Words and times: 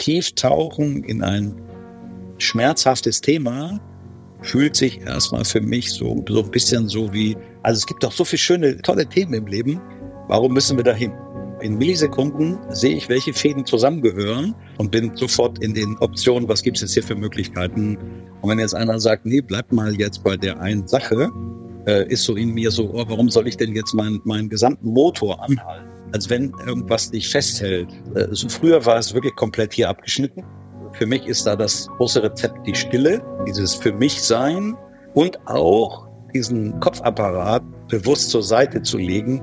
tief 0.00 0.34
tauchen 0.34 1.04
in 1.04 1.22
ein 1.22 1.54
schmerzhaftes 2.38 3.20
Thema 3.20 3.78
fühlt 4.42 4.74
sich 4.74 5.00
erstmal 5.02 5.44
für 5.44 5.60
mich 5.60 5.90
so, 5.92 6.24
so 6.28 6.42
ein 6.42 6.50
bisschen 6.50 6.88
so 6.88 7.12
wie, 7.12 7.36
also 7.62 7.78
es 7.78 7.86
gibt 7.86 8.02
doch 8.02 8.12
so 8.12 8.24
viele 8.24 8.38
schöne, 8.38 8.82
tolle 8.82 9.06
Themen 9.06 9.34
im 9.34 9.46
Leben. 9.46 9.80
Warum 10.28 10.54
müssen 10.54 10.76
wir 10.76 10.84
dahin? 10.84 11.12
In 11.60 11.76
Millisekunden 11.76 12.58
sehe 12.70 12.96
ich, 12.96 13.10
welche 13.10 13.34
Fäden 13.34 13.66
zusammengehören 13.66 14.54
und 14.78 14.90
bin 14.90 15.14
sofort 15.14 15.62
in 15.62 15.74
den 15.74 15.98
Optionen, 15.98 16.48
was 16.48 16.62
gibt 16.62 16.78
es 16.78 16.82
jetzt 16.82 16.94
hier 16.94 17.02
für 17.02 17.14
Möglichkeiten. 17.14 17.98
Und 18.40 18.48
wenn 18.48 18.58
jetzt 18.58 18.74
einer 18.74 18.98
sagt, 18.98 19.26
nee, 19.26 19.42
bleib 19.42 19.70
mal 19.70 19.94
jetzt 19.94 20.24
bei 20.24 20.38
der 20.38 20.58
einen 20.62 20.88
Sache, 20.88 21.30
äh, 21.86 22.08
ist 22.08 22.24
so 22.24 22.36
in 22.36 22.54
mir 22.54 22.70
so, 22.70 22.90
oh, 22.94 23.04
warum 23.06 23.28
soll 23.28 23.46
ich 23.46 23.58
denn 23.58 23.74
jetzt 23.74 23.92
meinen, 23.92 24.22
meinen 24.24 24.48
gesamten 24.48 24.88
Motor 24.88 25.42
anhalten? 25.42 25.89
Als 26.12 26.28
wenn 26.28 26.52
irgendwas 26.66 27.10
dich 27.10 27.28
festhält. 27.28 27.88
Äh, 28.14 28.28
so 28.30 28.48
früher 28.48 28.84
war 28.84 28.98
es 28.98 29.14
wirklich 29.14 29.34
komplett 29.36 29.74
hier 29.74 29.88
abgeschnitten. 29.88 30.44
Für 30.92 31.06
mich 31.06 31.26
ist 31.26 31.46
da 31.46 31.56
das 31.56 31.88
große 31.98 32.22
Rezept 32.22 32.66
die 32.66 32.74
Stille, 32.74 33.22
dieses 33.46 33.74
für 33.74 33.92
mich 33.92 34.20
sein 34.22 34.76
und 35.14 35.38
auch 35.46 36.08
diesen 36.34 36.78
Kopfapparat 36.80 37.62
bewusst 37.88 38.30
zur 38.30 38.42
Seite 38.42 38.82
zu 38.82 38.98
legen, 38.98 39.42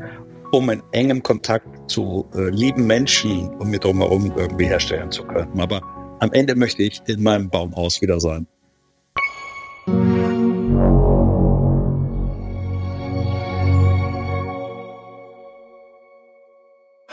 um 0.51 0.69
in 0.69 0.81
engem 0.91 1.23
Kontakt 1.23 1.89
zu 1.89 2.25
äh, 2.35 2.49
lieben 2.49 2.85
Menschen 2.85 3.49
um 3.59 3.69
mir 3.69 3.79
drumherum 3.79 4.33
irgendwie 4.35 4.65
herstellen 4.65 5.11
zu 5.11 5.23
können. 5.23 5.59
Aber 5.59 5.81
am 6.19 6.31
Ende 6.33 6.55
möchte 6.55 6.83
ich 6.83 7.01
in 7.07 7.21
meinem 7.21 7.49
Baumhaus 7.49 8.01
wieder 8.01 8.19
sein. 8.19 8.47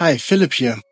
Hi, 0.04 0.18
Philipp 0.18 0.52
hier. 0.52 0.82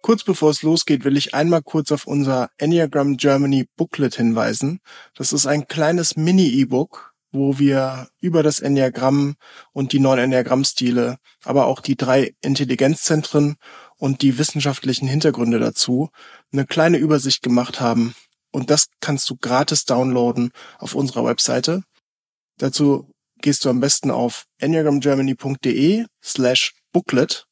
Kurz 0.00 0.22
bevor 0.22 0.50
es 0.50 0.62
losgeht, 0.62 1.02
will 1.02 1.16
ich 1.16 1.34
einmal 1.34 1.60
kurz 1.60 1.90
auf 1.90 2.06
unser 2.06 2.50
Enneagram 2.56 3.16
Germany 3.16 3.66
Booklet 3.76 4.14
hinweisen. 4.14 4.78
Das 5.16 5.32
ist 5.32 5.46
ein 5.48 5.66
kleines 5.66 6.14
Mini-E-Book, 6.14 7.12
wo 7.32 7.58
wir 7.58 8.06
über 8.20 8.44
das 8.44 8.60
Enneagramm 8.60 9.34
und 9.72 9.92
die 9.92 9.98
neun 9.98 10.20
Enneagramm-Stile, 10.20 11.16
aber 11.42 11.66
auch 11.66 11.80
die 11.80 11.96
drei 11.96 12.36
Intelligenzzentren 12.42 13.56
und 13.96 14.22
die 14.22 14.38
wissenschaftlichen 14.38 15.08
Hintergründe 15.08 15.58
dazu 15.58 16.10
eine 16.52 16.64
kleine 16.64 16.98
Übersicht 16.98 17.42
gemacht 17.42 17.80
haben. 17.80 18.14
Und 18.52 18.70
das 18.70 18.86
kannst 19.00 19.28
du 19.30 19.36
gratis 19.36 19.84
downloaden 19.84 20.52
auf 20.78 20.94
unserer 20.94 21.24
Webseite. 21.24 21.82
Dazu 22.58 23.10
gehst 23.40 23.64
du 23.64 23.68
am 23.68 23.80
besten 23.80 24.12
auf 24.12 24.44
enneagramgermany.de 24.60 26.04
slash 26.22 26.74
booklet 26.92 27.48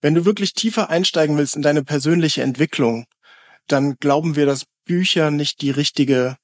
wenn 0.00 0.14
du 0.14 0.24
wirklich 0.24 0.54
tiefer 0.54 0.90
einsteigen 0.90 1.36
willst 1.36 1.56
in 1.56 1.62
deine 1.62 1.82
persönliche 1.82 2.42
Entwicklung, 2.42 3.06
dann 3.66 3.96
glauben 3.96 4.36
wir, 4.36 4.46
dass 4.46 4.64
Bücher 4.84 5.30
nicht 5.30 5.60
die 5.60 5.70
richtige 5.70 6.36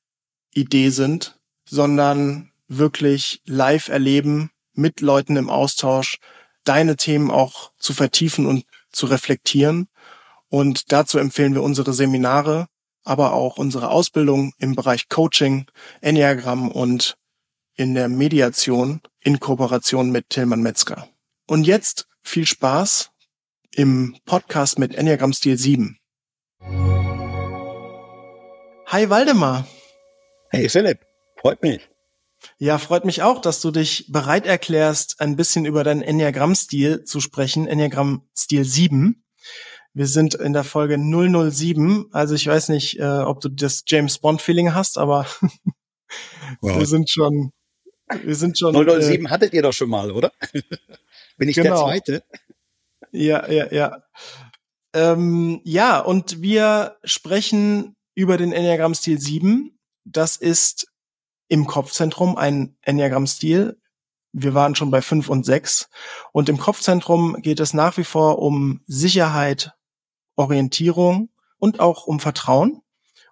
Idee 0.52 0.90
sind, 0.90 1.38
sondern 1.64 2.52
wirklich 2.68 3.40
live 3.46 3.88
erleben, 3.88 4.50
mit 4.74 5.00
Leuten 5.00 5.36
im 5.36 5.50
Austausch, 5.50 6.18
deine 6.64 6.96
Themen 6.96 7.30
auch 7.30 7.72
zu 7.78 7.92
vertiefen 7.92 8.46
und 8.46 8.64
zu 8.90 9.06
reflektieren. 9.06 9.88
Und 10.48 10.92
dazu 10.92 11.18
empfehlen 11.18 11.54
wir 11.54 11.62
unsere 11.62 11.92
Seminare, 11.92 12.66
aber 13.04 13.32
auch 13.32 13.56
unsere 13.56 13.90
Ausbildung 13.90 14.52
im 14.58 14.74
Bereich 14.74 15.08
Coaching, 15.08 15.66
Enneagramm 16.00 16.70
und 16.70 17.16
in 17.76 17.94
der 17.94 18.08
Mediation 18.08 19.00
in 19.20 19.40
Kooperation 19.40 20.10
mit 20.10 20.30
Tillmann 20.30 20.62
Metzger. 20.62 21.08
Und 21.46 21.66
jetzt 21.66 22.06
viel 22.22 22.46
Spaß 22.46 23.10
im 23.76 24.16
Podcast 24.24 24.78
mit 24.78 24.94
Enneagram 24.94 25.32
Stil 25.32 25.58
7. 25.58 25.98
Hi 28.86 29.10
Waldemar. 29.10 29.66
Hey 30.50 30.68
Philipp, 30.68 31.00
freut 31.40 31.62
mich. 31.62 31.88
Ja, 32.58 32.78
freut 32.78 33.04
mich 33.04 33.22
auch, 33.22 33.40
dass 33.40 33.60
du 33.60 33.70
dich 33.70 34.06
bereit 34.08 34.46
erklärst, 34.46 35.20
ein 35.20 35.36
bisschen 35.36 35.64
über 35.64 35.82
deinen 35.82 36.02
Enneagramm-Stil 36.02 37.04
zu 37.04 37.20
sprechen, 37.20 37.66
Enneagramm-Stil 37.66 38.64
7. 38.64 39.24
Wir 39.94 40.06
sind 40.06 40.34
in 40.34 40.52
der 40.52 40.64
Folge 40.64 40.96
007, 40.98 42.06
also 42.12 42.34
ich 42.34 42.46
weiß 42.46 42.68
nicht, 42.68 42.98
äh, 42.98 43.04
ob 43.04 43.40
du 43.40 43.48
das 43.48 43.84
James 43.86 44.18
Bond-Feeling 44.18 44.74
hast, 44.74 44.98
aber 44.98 45.26
wow. 46.60 46.78
wir 46.78 46.86
sind 46.86 47.10
schon, 47.10 47.52
wir 48.22 48.34
sind 48.34 48.58
schon. 48.58 48.74
007 48.74 49.26
äh, 49.26 49.28
hattet 49.28 49.52
ihr 49.52 49.62
doch 49.62 49.72
schon 49.72 49.88
mal, 49.88 50.10
oder? 50.10 50.32
Bin 51.38 51.48
ich 51.48 51.56
genau. 51.56 51.70
der 51.70 51.84
Zweite? 51.84 52.24
Ja, 53.14 53.48
ja, 53.48 53.72
ja. 53.72 54.02
Ähm, 54.92 55.60
ja, 55.62 56.00
und 56.00 56.42
wir 56.42 56.96
sprechen 57.04 57.94
über 58.16 58.36
den 58.36 58.52
Enneagramm-Stil 58.52 59.20
7. 59.20 59.78
Das 60.04 60.36
ist 60.36 60.88
im 61.46 61.66
Kopfzentrum 61.66 62.36
ein 62.36 62.76
Enneagramm-Stil. 62.82 63.80
Wir 64.32 64.54
waren 64.54 64.74
schon 64.74 64.90
bei 64.90 65.00
5 65.00 65.28
und 65.28 65.46
6. 65.46 65.88
Und 66.32 66.48
im 66.48 66.58
Kopfzentrum 66.58 67.40
geht 67.40 67.60
es 67.60 67.72
nach 67.72 67.96
wie 67.98 68.04
vor 68.04 68.40
um 68.40 68.80
Sicherheit, 68.88 69.74
Orientierung 70.34 71.28
und 71.58 71.78
auch 71.78 72.08
um 72.08 72.18
Vertrauen. 72.18 72.82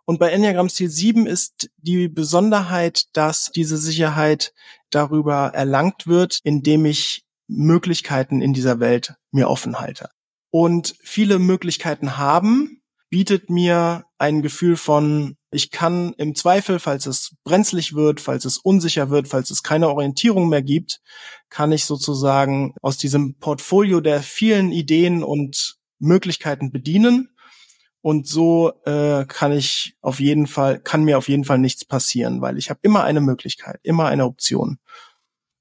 Und 0.04 0.20
bei 0.20 0.30
Enneagramm 0.30 0.68
Stil 0.68 0.90
7 0.90 1.26
ist 1.26 1.70
die 1.76 2.06
Besonderheit, 2.06 3.16
dass 3.16 3.50
diese 3.50 3.78
Sicherheit 3.78 4.54
darüber 4.90 5.54
erlangt 5.54 6.06
wird, 6.06 6.38
indem 6.44 6.86
ich 6.86 7.24
Möglichkeiten 7.48 8.40
in 8.40 8.52
dieser 8.52 8.80
Welt 8.80 9.14
mir 9.30 9.48
offen 9.48 9.78
halte. 9.78 10.08
Und 10.50 10.94
viele 11.02 11.38
Möglichkeiten 11.38 12.18
haben 12.18 12.82
bietet 13.12 13.50
mir 13.50 14.06
ein 14.16 14.40
Gefühl 14.40 14.78
von, 14.78 15.36
ich 15.50 15.70
kann 15.70 16.14
im 16.14 16.34
Zweifel, 16.34 16.78
falls 16.78 17.04
es 17.04 17.36
brenzlig 17.44 17.94
wird, 17.94 18.22
falls 18.22 18.46
es 18.46 18.56
unsicher 18.56 19.10
wird, 19.10 19.28
falls 19.28 19.50
es 19.50 19.62
keine 19.62 19.90
Orientierung 19.90 20.48
mehr 20.48 20.62
gibt, 20.62 21.02
kann 21.50 21.72
ich 21.72 21.84
sozusagen 21.84 22.74
aus 22.80 22.96
diesem 22.96 23.34
Portfolio 23.38 24.00
der 24.00 24.22
vielen 24.22 24.72
Ideen 24.72 25.22
und 25.22 25.76
Möglichkeiten 25.98 26.72
bedienen. 26.72 27.28
Und 28.00 28.26
so 28.26 28.72
äh, 28.86 29.26
kann 29.26 29.52
ich 29.52 29.94
auf 30.00 30.18
jeden 30.18 30.46
Fall, 30.46 30.80
kann 30.80 31.04
mir 31.04 31.18
auf 31.18 31.28
jeden 31.28 31.44
Fall 31.44 31.58
nichts 31.58 31.84
passieren, 31.84 32.40
weil 32.40 32.56
ich 32.56 32.70
habe 32.70 32.80
immer 32.82 33.04
eine 33.04 33.20
Möglichkeit, 33.20 33.78
immer 33.82 34.06
eine 34.06 34.24
Option. 34.24 34.78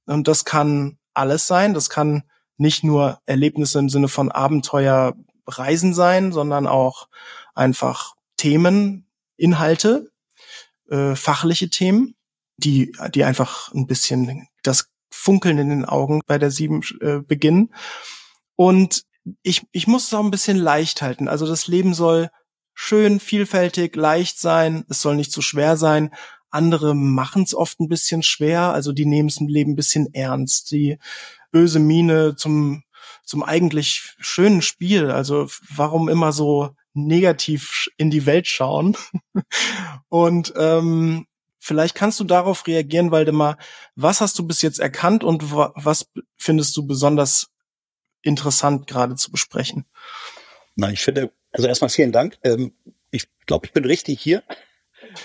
Und 0.06 0.30
das 0.30 0.46
kann 0.46 0.98
alles 1.13 1.47
sein. 1.47 1.73
Das 1.73 1.89
kann 1.89 2.23
nicht 2.57 2.83
nur 2.83 3.19
Erlebnisse 3.25 3.79
im 3.79 3.89
Sinne 3.89 4.07
von 4.07 4.31
Abenteuer, 4.31 5.16
Reisen 5.47 5.94
sein, 5.94 6.31
sondern 6.31 6.67
auch 6.67 7.07
einfach 7.55 8.13
Themen, 8.38 9.07
Inhalte, 9.35 10.11
äh, 10.89 11.16
fachliche 11.16 11.69
Themen, 11.69 12.16
die, 12.57 12.91
die 13.13 13.23
einfach 13.23 13.73
ein 13.73 13.88
bisschen 13.88 14.47
das 14.63 14.89
Funkeln 15.09 15.57
in 15.57 15.69
den 15.69 15.85
Augen 15.85 16.21
bei 16.25 16.38
der 16.38 16.51
sieben 16.51 16.81
äh, 17.01 17.19
beginnen. 17.19 17.73
Und 18.55 19.03
ich, 19.44 19.67
ich 19.71 19.88
muss 19.88 20.05
es 20.05 20.13
auch 20.13 20.23
ein 20.23 20.31
bisschen 20.31 20.57
leicht 20.57 21.01
halten. 21.01 21.27
Also 21.27 21.47
das 21.47 21.67
Leben 21.67 21.94
soll 21.94 22.29
schön, 22.73 23.19
vielfältig, 23.19 23.95
leicht 23.95 24.39
sein. 24.39 24.85
Es 24.89 25.01
soll 25.01 25.16
nicht 25.16 25.31
zu 25.31 25.41
schwer 25.41 25.77
sein. 25.77 26.11
Andere 26.51 26.94
machen 26.95 27.44
es 27.44 27.56
oft 27.56 27.79
ein 27.79 27.88
bisschen 27.88 28.23
schwer, 28.23 28.73
also 28.73 28.91
die 28.91 29.06
nehmen 29.06 29.29
es 29.29 29.39
im 29.39 29.47
Leben 29.47 29.72
ein 29.72 29.75
bisschen 29.75 30.13
ernst. 30.13 30.72
Die 30.72 30.97
böse 31.51 31.79
Miene 31.79 32.35
zum, 32.35 32.84
zum 33.23 33.44
eigentlich 33.44 34.16
schönen 34.19 34.62
Spiel. 34.62 35.09
Also 35.09 35.47
warum 35.69 36.09
immer 36.09 36.31
so 36.31 36.75
negativ 36.94 37.89
in 37.97 38.12
die 38.12 38.25
Welt 38.25 38.47
schauen? 38.47 38.97
und 40.09 40.53
ähm, 40.57 41.25
vielleicht 41.59 41.95
kannst 41.95 42.19
du 42.19 42.23
darauf 42.23 42.68
reagieren, 42.68 43.12
Waldemar. 43.12 43.57
Was 43.95 44.22
hast 44.22 44.38
du 44.38 44.45
bis 44.45 44.62
jetzt 44.62 44.79
erkannt 44.79 45.23
und 45.23 45.51
was 45.51 46.09
findest 46.38 46.75
du 46.75 46.85
besonders 46.85 47.50
interessant 48.22 48.88
gerade 48.88 49.16
zu 49.16 49.31
besprechen? 49.31 49.85
Na, 50.75 50.91
ich 50.91 51.01
finde, 51.01 51.31
also 51.51 51.68
erstmal 51.68 51.89
vielen 51.89 52.12
Dank. 52.12 52.38
Ähm, 52.44 52.73
ich 53.09 53.28
glaube, 53.45 53.66
ich 53.66 53.73
bin 53.73 53.85
richtig 53.85 54.22
hier. 54.22 54.44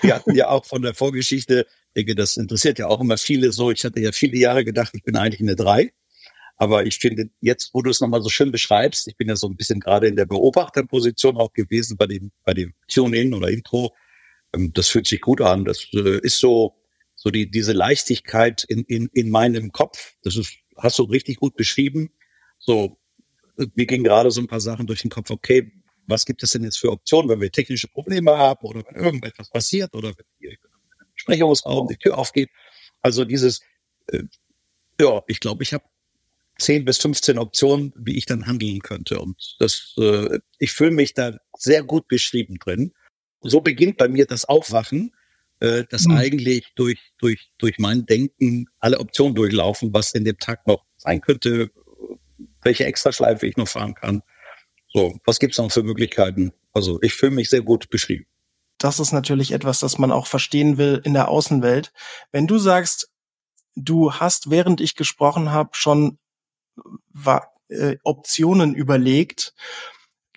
Wir 0.02 0.14
hatten 0.14 0.34
ja 0.34 0.48
auch 0.48 0.64
von 0.64 0.82
der 0.82 0.94
Vorgeschichte, 0.94 1.66
ich 1.88 1.94
denke, 1.94 2.14
das 2.14 2.36
interessiert 2.36 2.78
ja 2.78 2.88
auch 2.88 3.00
immer 3.00 3.16
viele 3.16 3.52
so. 3.52 3.70
Ich 3.70 3.84
hatte 3.84 4.00
ja 4.00 4.12
viele 4.12 4.36
Jahre 4.36 4.64
gedacht, 4.64 4.92
ich 4.94 5.02
bin 5.02 5.16
eigentlich 5.16 5.40
eine 5.40 5.56
Drei. 5.56 5.92
Aber 6.56 6.86
ich 6.86 6.98
finde, 6.98 7.30
jetzt, 7.40 7.70
wo 7.74 7.82
du 7.82 7.90
es 7.90 8.00
nochmal 8.00 8.22
so 8.22 8.30
schön 8.30 8.50
beschreibst, 8.50 9.08
ich 9.08 9.16
bin 9.16 9.28
ja 9.28 9.36
so 9.36 9.46
ein 9.46 9.56
bisschen 9.56 9.80
gerade 9.80 10.06
in 10.06 10.16
der 10.16 10.24
Beobachterposition 10.24 11.36
auch 11.36 11.52
gewesen 11.52 11.96
bei 11.96 12.06
dem, 12.06 12.32
bei 12.44 12.54
dem 12.54 12.72
Tune-In 12.88 13.34
oder 13.34 13.48
Intro. 13.48 13.94
Ähm, 14.54 14.72
das 14.72 14.88
fühlt 14.88 15.06
sich 15.06 15.20
gut 15.20 15.40
an. 15.40 15.64
Das 15.64 15.86
äh, 15.92 16.18
ist 16.20 16.38
so, 16.38 16.76
so 17.14 17.30
die, 17.30 17.50
diese 17.50 17.72
Leichtigkeit 17.72 18.64
in, 18.64 18.84
in, 18.84 19.08
in 19.12 19.30
meinem 19.30 19.70
Kopf. 19.72 20.14
Das 20.22 20.36
ist, 20.36 20.54
hast 20.78 20.98
du 20.98 21.04
richtig 21.04 21.36
gut 21.36 21.56
beschrieben. 21.56 22.10
So, 22.58 22.98
äh, 23.58 23.66
mir 23.74 23.86
gingen 23.86 24.04
gerade 24.04 24.30
so 24.30 24.40
ein 24.40 24.48
paar 24.48 24.60
Sachen 24.60 24.86
durch 24.86 25.02
den 25.02 25.10
Kopf. 25.10 25.30
Okay, 25.30 25.72
was 26.06 26.24
gibt 26.24 26.42
es 26.42 26.50
denn 26.52 26.64
jetzt 26.64 26.78
für 26.78 26.90
Optionen, 26.90 27.28
wenn 27.28 27.40
wir 27.40 27.50
technische 27.50 27.88
Probleme 27.88 28.36
haben 28.36 28.64
oder 28.66 28.82
wenn 28.86 29.04
irgendetwas 29.04 29.50
passiert 29.50 29.94
oder 29.94 30.08
wenn 30.08 30.26
hier 30.38 30.50
im 30.50 30.58
Besprechungsraum 31.14 31.88
die 31.88 31.96
Tür 31.96 32.18
aufgeht. 32.18 32.50
Also 33.02 33.24
dieses, 33.24 33.60
äh, 34.08 34.22
ja, 35.00 35.22
ich 35.26 35.40
glaube, 35.40 35.62
ich 35.62 35.72
habe 35.72 35.84
10 36.58 36.84
bis 36.84 36.98
15 36.98 37.38
Optionen, 37.38 37.92
wie 37.96 38.16
ich 38.16 38.26
dann 38.26 38.46
handeln 38.46 38.80
könnte. 38.80 39.20
Und 39.20 39.56
das, 39.58 39.94
äh, 39.98 40.38
ich 40.58 40.72
fühle 40.72 40.90
mich 40.90 41.14
da 41.14 41.38
sehr 41.56 41.82
gut 41.82 42.08
beschrieben 42.08 42.58
drin. 42.58 42.92
so 43.42 43.60
beginnt 43.60 43.98
bei 43.98 44.08
mir 44.08 44.26
das 44.26 44.44
Aufwachen, 44.46 45.14
äh, 45.60 45.84
dass 45.88 46.06
mhm. 46.06 46.16
eigentlich 46.16 46.72
durch, 46.74 46.98
durch, 47.18 47.50
durch 47.58 47.78
mein 47.78 48.06
Denken 48.06 48.66
alle 48.78 48.98
Optionen 48.98 49.34
durchlaufen, 49.34 49.92
was 49.92 50.12
in 50.12 50.24
dem 50.24 50.38
Tag 50.38 50.66
noch 50.66 50.84
sein 50.96 51.20
könnte, 51.20 51.70
welche 52.62 52.84
Extraschleife 52.84 53.46
ich 53.46 53.56
noch 53.56 53.68
fahren 53.68 53.94
kann. 53.94 54.22
So, 54.88 55.18
was 55.24 55.38
gibt's 55.38 55.58
noch 55.58 55.70
für 55.70 55.82
Möglichkeiten? 55.82 56.52
Also 56.72 56.98
ich 57.02 57.14
fühle 57.14 57.32
mich 57.32 57.50
sehr 57.50 57.62
gut 57.62 57.90
beschrieben. 57.90 58.26
Das 58.78 59.00
ist 59.00 59.12
natürlich 59.12 59.52
etwas, 59.52 59.80
das 59.80 59.98
man 59.98 60.12
auch 60.12 60.26
verstehen 60.26 60.76
will 60.76 61.00
in 61.04 61.14
der 61.14 61.28
Außenwelt. 61.28 61.92
Wenn 62.30 62.46
du 62.46 62.58
sagst, 62.58 63.10
du 63.74 64.12
hast, 64.12 64.50
während 64.50 64.80
ich 64.80 64.94
gesprochen 64.94 65.50
habe, 65.50 65.70
schon 65.72 66.18
äh, 67.68 67.96
Optionen 68.02 68.74
überlegt, 68.74 69.54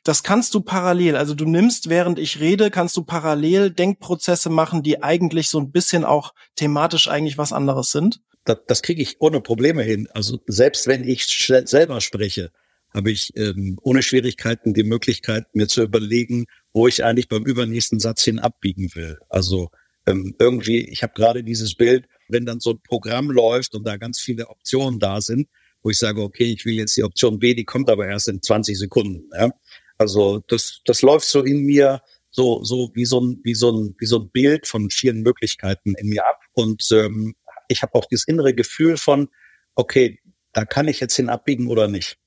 das 0.03 0.23
kannst 0.23 0.53
du 0.53 0.61
parallel, 0.61 1.17
also 1.17 1.35
du 1.35 1.45
nimmst, 1.45 1.89
während 1.89 2.19
ich 2.19 2.39
rede, 2.39 2.71
kannst 2.71 2.95
du 2.97 3.03
parallel 3.03 3.69
Denkprozesse 3.71 4.49
machen, 4.49 4.81
die 4.81 5.03
eigentlich 5.03 5.49
so 5.49 5.59
ein 5.59 5.71
bisschen 5.71 6.05
auch 6.05 6.33
thematisch 6.55 7.09
eigentlich 7.09 7.37
was 7.37 7.53
anderes 7.53 7.91
sind? 7.91 8.21
Das, 8.45 8.59
das 8.67 8.81
kriege 8.81 9.01
ich 9.01 9.17
ohne 9.19 9.41
Probleme 9.41 9.83
hin. 9.83 10.07
Also 10.13 10.39
selbst 10.47 10.87
wenn 10.87 11.03
ich 11.03 11.25
selber 11.25 11.99
spreche, 12.01 12.51
habe 12.93 13.11
ich 13.11 13.35
ähm, 13.35 13.77
ohne 13.81 14.01
Schwierigkeiten 14.01 14.73
die 14.73 14.83
Möglichkeit, 14.83 15.45
mir 15.53 15.67
zu 15.67 15.83
überlegen, 15.83 16.45
wo 16.73 16.87
ich 16.87 17.03
eigentlich 17.03 17.27
beim 17.27 17.43
übernächsten 17.43 17.99
Satz 17.99 18.23
hin 18.23 18.39
abbiegen 18.39 18.93
will. 18.95 19.17
Also 19.29 19.69
ähm, 20.05 20.35
irgendwie, 20.39 20.79
ich 20.79 21.03
habe 21.03 21.13
gerade 21.13 21.43
dieses 21.43 21.75
Bild, 21.75 22.07
wenn 22.27 22.45
dann 22.45 22.59
so 22.59 22.71
ein 22.71 22.81
Programm 22.81 23.29
läuft 23.29 23.75
und 23.75 23.85
da 23.85 23.97
ganz 23.97 24.19
viele 24.19 24.47
Optionen 24.47 24.99
da 24.99 25.21
sind, 25.21 25.47
wo 25.81 25.89
ich 25.89 25.99
sage, 25.99 26.21
okay, 26.21 26.51
ich 26.51 26.65
will 26.65 26.73
jetzt 26.73 26.97
die 26.97 27.03
Option 27.03 27.39
B, 27.39 27.53
die 27.53 27.65
kommt 27.65 27.89
aber 27.89 28.07
erst 28.07 28.27
in 28.27 28.41
20 28.41 28.77
Sekunden. 28.77 29.29
Ja? 29.37 29.51
Also 29.97 30.43
das, 30.47 30.81
das 30.85 31.01
läuft 31.01 31.27
so 31.27 31.43
in 31.43 31.63
mir 31.65 32.01
so, 32.31 32.63
so 32.63 32.91
wie 32.93 33.05
so 33.05 33.21
ein, 33.21 33.39
wie 33.43 33.55
so 33.55 33.71
ein, 33.71 33.95
wie 33.99 34.05
so 34.05 34.19
ein 34.19 34.29
Bild 34.29 34.67
von 34.67 34.89
vielen 34.89 35.21
Möglichkeiten 35.21 35.95
in 35.95 36.09
mir 36.09 36.25
ab. 36.27 36.41
Und 36.53 36.87
ähm, 36.91 37.35
ich 37.67 37.81
habe 37.81 37.95
auch 37.95 38.05
dieses 38.05 38.27
innere 38.27 38.53
Gefühl 38.53 38.97
von, 38.97 39.29
okay, 39.75 40.19
da 40.53 40.65
kann 40.65 40.87
ich 40.87 40.99
jetzt 40.99 41.15
hin 41.15 41.29
abbiegen 41.29 41.67
oder 41.67 41.87
nicht. 41.87 42.17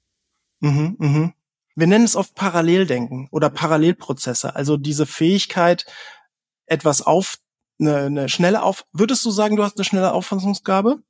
Mhm, 0.62 0.97
mhm. 0.99 1.32
Wir 1.75 1.87
nennen 1.87 2.05
es 2.05 2.17
oft 2.17 2.35
Paralleldenken 2.35 3.29
oder 3.31 3.50
Parallelprozesse. 3.50 4.55
Also 4.55 4.76
diese 4.76 5.06
Fähigkeit, 5.06 5.87
etwas 6.67 7.03
auf, 7.03 7.38
eine, 7.81 7.97
eine 7.97 8.29
schnelle 8.29 8.62
auf, 8.62 8.85
würdest 8.93 9.25
du 9.25 9.31
sagen, 9.31 9.56
du 9.56 9.64
hast 9.64 9.76
eine 9.76 9.85
schnelle 9.85 10.12
Auffassungsgabe? 10.12 11.03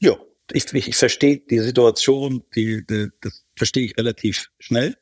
Ja, 0.00 0.16
ich, 0.52 0.72
ich, 0.72 0.88
ich 0.88 0.96
verstehe 0.96 1.38
die 1.38 1.58
Situation, 1.58 2.44
die, 2.54 2.86
die, 2.86 3.08
das 3.20 3.44
verstehe 3.56 3.84
ich 3.84 3.98
relativ 3.98 4.50
schnell 4.58 4.96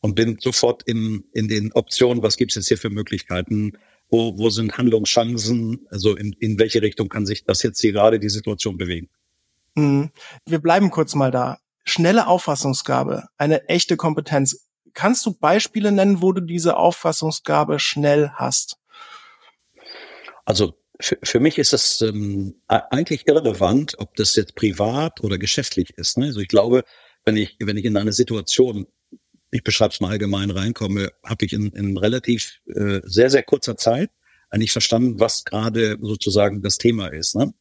und 0.00 0.14
bin 0.16 0.38
sofort 0.40 0.82
in, 0.82 1.24
in 1.32 1.46
den 1.46 1.72
Optionen, 1.72 2.22
was 2.22 2.36
gibt 2.36 2.52
es 2.52 2.56
jetzt 2.56 2.68
hier 2.68 2.78
für 2.78 2.90
Möglichkeiten, 2.90 3.78
wo, 4.08 4.36
wo 4.36 4.50
sind 4.50 4.76
Handlungschancen, 4.76 5.86
also 5.90 6.16
in, 6.16 6.32
in 6.40 6.58
welche 6.58 6.82
Richtung 6.82 7.08
kann 7.08 7.26
sich 7.26 7.44
das 7.44 7.62
jetzt 7.62 7.80
hier 7.80 7.92
gerade 7.92 8.18
die 8.18 8.30
Situation 8.30 8.78
bewegen. 8.78 9.10
Mhm. 9.76 10.10
Wir 10.46 10.58
bleiben 10.58 10.90
kurz 10.90 11.14
mal 11.14 11.30
da. 11.30 11.58
Schnelle 11.86 12.26
Auffassungsgabe, 12.26 13.28
eine 13.38 13.68
echte 13.68 13.96
Kompetenz. 13.96 14.68
Kannst 14.92 15.24
du 15.26 15.34
Beispiele 15.34 15.92
nennen, 15.92 16.22
wo 16.22 16.32
du 16.32 16.40
diese 16.40 16.76
Auffassungsgabe 16.76 17.78
schnell 17.78 18.30
hast? 18.34 18.78
Also 20.44 20.74
für, 21.00 21.18
für 21.22 21.40
mich 21.40 21.58
ist 21.58 21.72
es 21.72 22.00
ähm, 22.00 22.60
eigentlich 22.68 23.26
irrelevant, 23.28 23.94
ob 23.98 24.14
das 24.16 24.34
jetzt 24.36 24.54
privat 24.54 25.22
oder 25.22 25.38
geschäftlich 25.38 25.90
ist. 25.96 26.18
Ne? 26.18 26.26
Also 26.26 26.40
ich 26.40 26.48
glaube, 26.48 26.84
wenn 27.24 27.36
ich, 27.36 27.56
wenn 27.60 27.76
ich 27.76 27.84
in 27.84 27.96
eine 27.96 28.12
Situation 28.12 28.86
ich 29.50 29.62
beschreibe 29.64 29.92
es 29.92 30.00
mal 30.00 30.10
allgemein 30.10 30.50
reinkomme, 30.50 31.10
habe 31.24 31.44
ich 31.44 31.52
in, 31.52 31.70
in 31.72 31.96
relativ 31.96 32.60
äh, 32.66 33.00
sehr, 33.04 33.30
sehr 33.30 33.42
kurzer 33.42 33.76
Zeit 33.76 34.10
eigentlich 34.50 34.72
verstanden, 34.72 35.18
was 35.18 35.44
gerade 35.44 35.98
sozusagen 36.00 36.62
das 36.62 36.78
Thema 36.78 37.08
ist. 37.08 37.34
Ne? 37.34 37.52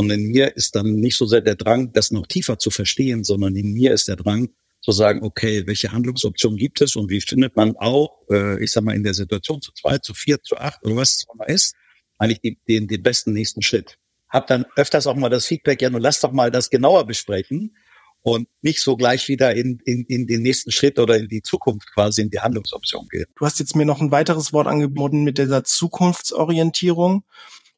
Und 0.00 0.08
in 0.08 0.28
mir 0.28 0.56
ist 0.56 0.76
dann 0.76 0.94
nicht 0.94 1.18
so 1.18 1.26
sehr 1.26 1.42
der 1.42 1.56
Drang, 1.56 1.92
das 1.92 2.10
noch 2.10 2.26
tiefer 2.26 2.58
zu 2.58 2.70
verstehen, 2.70 3.22
sondern 3.22 3.54
in 3.54 3.74
mir 3.74 3.92
ist 3.92 4.08
der 4.08 4.16
Drang 4.16 4.48
zu 4.80 4.92
sagen, 4.92 5.22
okay, 5.22 5.66
welche 5.66 5.92
Handlungsoptionen 5.92 6.56
gibt 6.56 6.80
es 6.80 6.96
und 6.96 7.10
wie 7.10 7.20
findet 7.20 7.54
man 7.54 7.76
auch, 7.76 8.22
äh, 8.30 8.64
ich 8.64 8.72
sag 8.72 8.82
mal, 8.82 8.96
in 8.96 9.04
der 9.04 9.12
Situation 9.12 9.60
zu 9.60 9.72
zwei, 9.72 9.98
zu 9.98 10.14
vier, 10.14 10.42
zu 10.42 10.56
acht 10.56 10.82
oder 10.86 10.96
was 10.96 11.16
es 11.16 11.26
immer 11.30 11.46
ist, 11.50 11.74
eigentlich 12.16 12.40
die, 12.40 12.58
den, 12.66 12.88
den 12.88 13.02
besten 13.02 13.34
nächsten 13.34 13.60
Schritt. 13.60 13.98
Hab 14.30 14.46
dann 14.46 14.64
öfters 14.74 15.06
auch 15.06 15.16
mal 15.16 15.28
das 15.28 15.44
Feedback, 15.44 15.82
ja, 15.82 15.90
nun 15.90 16.00
lass 16.00 16.20
doch 16.20 16.32
mal 16.32 16.50
das 16.50 16.70
genauer 16.70 17.06
besprechen 17.06 17.76
und 18.22 18.48
nicht 18.62 18.80
so 18.80 18.96
gleich 18.96 19.28
wieder 19.28 19.54
in, 19.54 19.80
in, 19.84 20.06
in 20.06 20.26
den 20.26 20.40
nächsten 20.40 20.72
Schritt 20.72 20.98
oder 20.98 21.18
in 21.18 21.28
die 21.28 21.42
Zukunft 21.42 21.92
quasi 21.92 22.22
in 22.22 22.30
die 22.30 22.40
Handlungsoption 22.40 23.06
gehen. 23.10 23.26
Du 23.36 23.44
hast 23.44 23.58
jetzt 23.58 23.76
mir 23.76 23.84
noch 23.84 24.00
ein 24.00 24.12
weiteres 24.12 24.54
Wort 24.54 24.66
angeboten 24.66 25.24
mit 25.24 25.36
dieser 25.36 25.62
Zukunftsorientierung. 25.62 27.22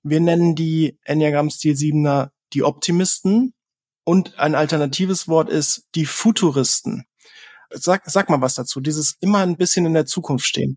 Wir 0.03 0.21
nennen 0.21 0.55
die 0.55 0.99
Enneagramm-Stil 1.05 1.75
7er 1.75 2.31
die 2.53 2.63
Optimisten 2.63 3.55
und 4.05 4.39
ein 4.39 4.55
alternatives 4.55 5.29
Wort 5.29 5.49
ist 5.49 5.87
die 5.95 6.07
Futuristen. 6.07 7.07
Sag, 7.71 8.03
sag 8.11 8.29
mal 8.29 8.41
was 8.41 8.55
dazu, 8.55 8.81
dieses 8.81 9.17
immer 9.21 9.39
ein 9.39 9.57
bisschen 9.57 9.87
in 9.87 9.95
der 9.95 10.07
Zukunft 10.07 10.47
stehen. 10.47 10.77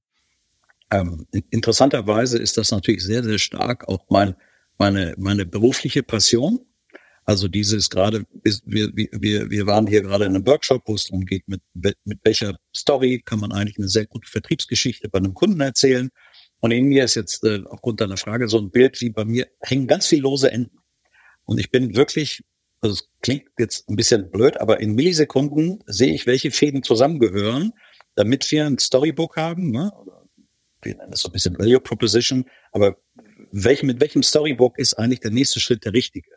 Ähm, 0.91 1.25
interessanterweise 1.49 2.37
ist 2.37 2.57
das 2.57 2.71
natürlich 2.71 3.03
sehr, 3.03 3.23
sehr 3.23 3.39
stark 3.39 3.87
auch 3.87 4.05
mein, 4.09 4.35
meine, 4.77 5.15
meine 5.17 5.45
berufliche 5.45 6.03
Passion. 6.03 6.59
Also 7.25 7.47
dieses 7.47 7.89
gerade, 7.89 8.25
wir, 8.65 8.91
wir, 8.93 9.49
wir 9.49 9.65
waren 9.65 9.87
hier 9.87 10.03
gerade 10.03 10.25
in 10.25 10.35
einem 10.35 10.45
Workshop, 10.45 10.83
wo 10.85 10.93
es 10.93 11.05
darum 11.05 11.25
geht, 11.25 11.47
mit, 11.47 11.61
mit 11.73 12.19
welcher 12.23 12.57
Story 12.73 13.23
kann 13.25 13.39
man 13.39 13.51
eigentlich 13.51 13.79
eine 13.79 13.87
sehr 13.87 14.05
gute 14.05 14.29
Vertriebsgeschichte 14.29 15.09
bei 15.09 15.17
einem 15.17 15.33
Kunden 15.33 15.59
erzählen. 15.59 16.11
Und 16.65 16.71
in 16.71 16.87
mir 16.87 17.03
ist 17.03 17.13
jetzt 17.13 17.43
äh, 17.43 17.61
aufgrund 17.69 18.01
deiner 18.01 18.17
Frage 18.17 18.47
so 18.47 18.57
ein 18.57 18.71
Bild 18.71 18.99
wie 18.99 19.11
bei 19.11 19.23
mir 19.23 19.47
hängen 19.59 19.85
ganz 19.85 20.07
viel 20.07 20.21
lose 20.21 20.51
Enden. 20.51 20.79
Und 21.43 21.59
ich 21.59 21.69
bin 21.69 21.95
wirklich, 21.95 22.43
also 22.81 22.95
es 22.95 23.07
klingt 23.21 23.51
jetzt 23.59 23.87
ein 23.87 23.95
bisschen 23.95 24.31
blöd, 24.31 24.59
aber 24.59 24.79
in 24.79 24.95
Millisekunden 24.95 25.83
sehe 25.85 26.11
ich, 26.11 26.25
welche 26.25 26.49
Fäden 26.49 26.81
zusammengehören, 26.81 27.73
damit 28.15 28.49
wir 28.49 28.65
ein 28.65 28.79
Storybook 28.79 29.37
haben. 29.37 29.69
Ne? 29.69 29.91
Wir 30.81 30.95
nennen 30.95 31.11
das 31.11 31.19
so 31.19 31.29
ein 31.29 31.33
bisschen 31.33 31.55
Value 31.59 31.79
Proposition. 31.79 32.45
Aber 32.71 32.97
welch, 33.51 33.83
mit 33.83 33.99
welchem 33.99 34.23
Storybook 34.23 34.79
ist 34.79 34.95
eigentlich 34.95 35.19
der 35.19 35.29
nächste 35.29 35.59
Schritt 35.59 35.85
der 35.85 35.93
richtige? 35.93 36.31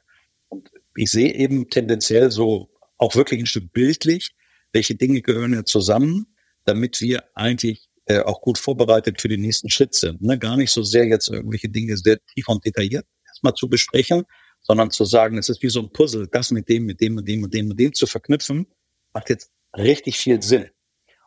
ich 0.95 1.11
sehe 1.11 1.33
eben 1.33 1.71
tendenziell 1.71 2.31
so 2.31 2.69
auch 2.99 3.15
wirklich 3.15 3.41
ein 3.41 3.47
Stück 3.47 3.73
bildlich, 3.73 4.35
welche 4.75 4.95
Dinge 4.95 5.23
gehören 5.23 5.55
ja 5.55 5.65
zusammen, 5.65 6.35
damit 6.67 7.01
wir 7.01 7.25
eigentlich 7.35 7.88
äh, 8.09 8.21
auch 8.21 8.41
gut 8.41 8.59
vorbereitet 8.59 9.21
für 9.21 9.29
den 9.29 9.41
nächsten 9.41 9.71
Schritt 9.71 9.95
sind. 9.95 10.23
Ne? 10.23 10.39
Gar 10.39 10.57
nicht 10.57 10.73
so 10.73 10.83
sehr 10.83 11.07
jetzt 11.07 11.29
irgendwelche 11.29 11.69
Dinge 11.69 11.97
sehr 11.97 12.19
tief 12.27 12.49
und 12.49 12.65
detailliert 12.65 13.07
erstmal 13.27 13.55
zu 13.55 13.69
besprechen, 13.69 14.25
sondern 14.61 14.91
zu 14.91 15.05
sagen, 15.05 15.39
es 15.39 15.49
ist 15.49 15.63
wie 15.63 15.69
so 15.69 15.81
ein 15.81 15.93
Puzzle, 15.93 16.27
das 16.27 16.51
mit 16.51 16.69
dem, 16.69 16.87
mit 16.87 17.01
dem, 17.01 17.15
mit 17.15 17.29
dem 17.29 17.45
und 17.45 17.55
dem 17.55 17.71
und 17.71 17.79
dem 17.79 17.93
zu 17.93 18.07
verknüpfen, 18.07 18.67
macht 19.13 19.31
jetzt 19.31 19.51
richtig 19.77 20.19
viel 20.19 20.43
Sinn. 20.43 20.71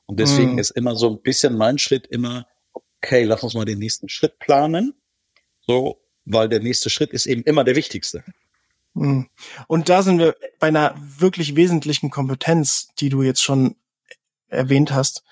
Und 0.05 0.19
deswegen 0.19 0.55
mm. 0.55 0.59
ist 0.59 0.71
immer 0.71 0.95
so 0.95 1.09
ein 1.09 1.21
bisschen 1.21 1.55
mein 1.55 1.77
Schritt 1.77 2.07
immer, 2.07 2.45
okay, 2.73 3.23
lass 3.23 3.43
uns 3.43 3.53
mal 3.53 3.65
den 3.65 3.79
nächsten 3.79 4.09
Schritt 4.09 4.39
planen. 4.39 4.93
So, 5.61 6.01
weil 6.25 6.49
der 6.49 6.59
nächste 6.59 6.89
Schritt 6.89 7.11
ist 7.11 7.27
eben 7.27 7.43
immer 7.43 7.63
der 7.63 7.75
wichtigste. 7.75 8.23
Hm. 8.95 9.29
Und 9.67 9.89
da 9.89 10.03
sind 10.03 10.19
wir 10.19 10.35
bei 10.59 10.67
einer 10.67 10.95
wirklich 10.99 11.55
wesentlichen 11.55 12.09
Kompetenz, 12.09 12.89
die 12.99 13.09
du 13.09 13.21
jetzt 13.21 13.41
schon 13.41 13.75
erwähnt 14.47 14.91
hast. 14.91 15.23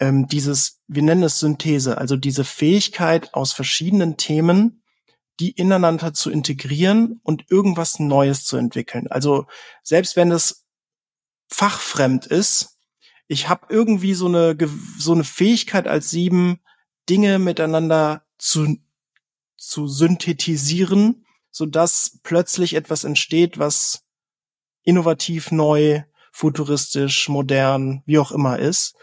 Ähm, 0.00 0.26
dieses, 0.26 0.80
wir 0.88 1.02
nennen 1.02 1.22
es 1.22 1.38
Synthese, 1.38 1.98
also 1.98 2.16
diese 2.16 2.44
Fähigkeit 2.44 3.34
aus 3.34 3.52
verschiedenen 3.52 4.16
Themen, 4.16 4.82
die 5.38 5.50
ineinander 5.50 6.12
zu 6.12 6.30
integrieren 6.30 7.20
und 7.22 7.50
irgendwas 7.50 7.98
Neues 7.98 8.44
zu 8.44 8.56
entwickeln. 8.56 9.06
Also 9.08 9.46
selbst 9.82 10.16
wenn 10.16 10.32
es 10.32 10.66
fachfremd 11.48 12.26
ist, 12.26 12.78
ich 13.28 13.48
habe 13.48 13.66
irgendwie 13.68 14.14
so 14.14 14.26
eine 14.26 14.56
so 14.98 15.12
eine 15.12 15.24
Fähigkeit 15.24 15.86
als 15.86 16.10
sieben 16.10 16.60
Dinge 17.08 17.38
miteinander 17.38 18.24
zu 18.38 18.76
zu 19.56 19.86
synthetisieren 19.86 21.24
so 21.50 21.66
dass 21.66 22.20
plötzlich 22.22 22.74
etwas 22.74 23.04
entsteht, 23.04 23.58
was 23.58 24.04
innovativ, 24.82 25.50
neu, 25.50 26.02
futuristisch, 26.32 27.28
modern, 27.28 28.02
wie 28.06 28.18
auch 28.18 28.32
immer 28.32 28.58
ist. 28.58 28.94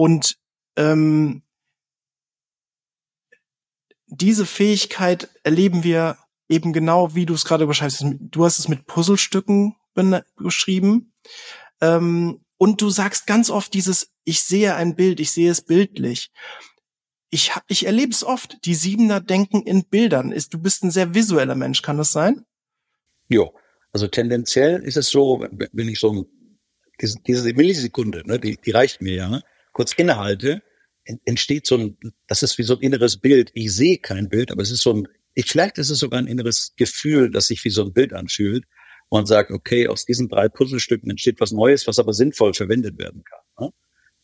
Und 0.00 0.36
ähm, 0.76 1.42
diese 4.06 4.46
Fähigkeit 4.46 5.28
erleben 5.42 5.84
wir 5.84 6.16
eben 6.48 6.72
genau, 6.72 7.14
wie 7.14 7.26
du 7.26 7.34
es 7.34 7.44
gerade 7.44 7.66
beschreibst. 7.66 8.04
Du 8.20 8.44
hast 8.44 8.58
es 8.58 8.68
mit 8.68 8.86
Puzzlestücken 8.86 9.76
beschrieben. 10.36 11.12
Ähm, 11.80 12.44
und 12.56 12.80
du 12.80 12.90
sagst 12.90 13.26
ganz 13.26 13.50
oft 13.50 13.74
dieses, 13.74 14.12
ich 14.24 14.42
sehe 14.42 14.74
ein 14.74 14.96
Bild, 14.96 15.20
ich 15.20 15.30
sehe 15.30 15.50
es 15.50 15.62
bildlich 15.62 16.30
ich, 17.30 17.52
ich 17.68 17.86
erlebe 17.86 18.10
es 18.10 18.24
oft, 18.24 18.64
die 18.64 18.74
Siebener 18.74 19.20
denken 19.20 19.62
in 19.62 19.84
Bildern. 19.84 20.34
Du 20.50 20.58
bist 20.58 20.82
ein 20.82 20.90
sehr 20.90 21.14
visueller 21.14 21.54
Mensch, 21.54 21.80
kann 21.82 21.96
das 21.96 22.12
sein? 22.12 22.44
Jo, 23.28 23.54
also 23.92 24.08
tendenziell 24.08 24.82
ist 24.82 24.96
es 24.96 25.08
so, 25.10 25.40
wenn 25.40 25.88
ich 25.88 26.00
so 26.00 26.26
diese, 27.00 27.18
diese 27.20 27.52
Millisekunde, 27.54 28.26
ne, 28.26 28.38
die, 28.38 28.56
die 28.56 28.72
reicht 28.72 29.00
mir 29.00 29.14
ja, 29.14 29.40
kurz 29.72 29.92
innehalte, 29.92 30.62
entsteht 31.24 31.66
so 31.66 31.76
ein, 31.76 31.96
das 32.26 32.42
ist 32.42 32.58
wie 32.58 32.62
so 32.62 32.76
ein 32.76 32.82
inneres 32.82 33.16
Bild. 33.16 33.50
Ich 33.54 33.74
sehe 33.74 33.98
kein 33.98 34.28
Bild, 34.28 34.50
aber 34.50 34.62
es 34.62 34.70
ist 34.70 34.82
so 34.82 34.92
ein, 34.92 35.08
ich, 35.34 35.46
vielleicht 35.46 35.78
ist 35.78 35.90
es 35.90 35.98
sogar 35.98 36.20
ein 36.20 36.26
inneres 36.26 36.74
Gefühl, 36.76 37.30
das 37.30 37.46
sich 37.46 37.64
wie 37.64 37.70
so 37.70 37.84
ein 37.84 37.92
Bild 37.92 38.12
anfühlt 38.12 38.64
und 39.08 39.26
sagt, 39.26 39.50
okay, 39.50 39.88
aus 39.88 40.04
diesen 40.04 40.28
drei 40.28 40.48
Puzzlestücken 40.48 41.10
entsteht 41.10 41.40
was 41.40 41.52
Neues, 41.52 41.86
was 41.86 41.98
aber 41.98 42.12
sinnvoll 42.12 42.54
verwendet 42.54 42.98
werden 42.98 43.24
kann. 43.24 43.66
Ne? 43.66 43.72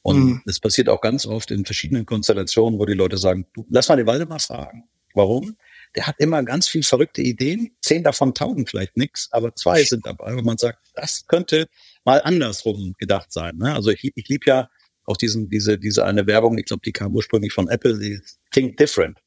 Und 0.02 0.24
mhm. 0.24 0.42
das 0.46 0.60
passiert 0.60 0.88
auch 0.88 1.00
ganz 1.00 1.26
oft 1.26 1.50
in 1.50 1.64
verschiedenen 1.64 2.06
Konstellationen, 2.06 2.78
wo 2.78 2.86
die 2.86 2.92
Leute 2.92 3.18
sagen, 3.18 3.46
du, 3.54 3.66
lass 3.70 3.88
mal 3.88 3.96
den 3.96 4.06
Waldemar 4.06 4.38
fragen. 4.38 4.84
Warum? 5.14 5.56
Der 5.96 6.06
hat 6.06 6.16
immer 6.18 6.42
ganz 6.42 6.68
viel 6.68 6.82
verrückte 6.82 7.22
Ideen. 7.22 7.74
Zehn 7.80 8.04
davon 8.04 8.34
taugen 8.34 8.66
vielleicht 8.66 8.96
nichts, 8.96 9.28
aber 9.32 9.54
zwei 9.54 9.82
sind 9.82 10.06
dabei, 10.06 10.36
wo 10.36 10.42
man 10.42 10.58
sagt, 10.58 10.78
das 10.94 11.26
könnte 11.26 11.68
mal 12.04 12.20
andersrum 12.22 12.94
gedacht 12.98 13.32
sein. 13.32 13.56
Ne? 13.56 13.74
Also 13.74 13.90
ich, 13.90 14.12
ich 14.14 14.28
liebe 14.28 14.44
ja 14.46 14.68
auch 15.06 15.16
diesen, 15.16 15.48
diese, 15.48 15.78
diese 15.78 16.04
eine 16.04 16.26
Werbung, 16.26 16.58
ich 16.58 16.66
glaube, 16.66 16.82
die 16.84 16.92
kam 16.92 17.14
ursprünglich 17.14 17.52
von 17.52 17.68
Apple, 17.68 17.98
die 17.98 18.20
Think 18.52 18.76
Different. 18.76 19.18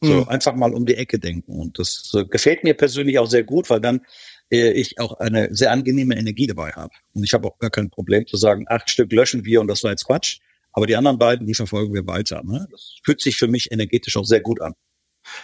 So 0.00 0.12
mhm. 0.12 0.28
einfach 0.28 0.54
mal 0.54 0.74
um 0.74 0.84
die 0.84 0.94
Ecke 0.94 1.18
denken. 1.18 1.58
Und 1.58 1.78
das 1.78 2.12
äh, 2.14 2.24
gefällt 2.24 2.64
mir 2.64 2.74
persönlich 2.74 3.18
auch 3.18 3.28
sehr 3.28 3.44
gut, 3.44 3.70
weil 3.70 3.80
dann 3.80 4.02
äh, 4.50 4.72
ich 4.72 5.00
auch 5.00 5.18
eine 5.18 5.54
sehr 5.54 5.72
angenehme 5.72 6.16
Energie 6.16 6.46
dabei 6.46 6.70
habe. 6.72 6.92
Und 7.14 7.24
ich 7.24 7.32
habe 7.32 7.48
auch 7.48 7.58
gar 7.58 7.70
kein 7.70 7.90
Problem 7.90 8.26
zu 8.26 8.36
sagen, 8.36 8.66
acht 8.68 8.90
Stück 8.90 9.10
löschen 9.12 9.44
wir 9.44 9.60
und 9.60 9.68
das 9.68 9.82
war 9.84 9.90
jetzt 9.90 10.06
Quatsch. 10.06 10.38
Aber 10.72 10.86
die 10.86 10.96
anderen 10.96 11.18
beiden, 11.18 11.46
die 11.46 11.54
verfolgen 11.54 11.94
wir 11.94 12.06
weiter. 12.06 12.42
Ne? 12.44 12.68
Das 12.70 12.96
fühlt 13.02 13.22
sich 13.22 13.38
für 13.38 13.48
mich 13.48 13.72
energetisch 13.72 14.16
auch 14.18 14.26
sehr 14.26 14.40
gut 14.40 14.60
an. 14.60 14.74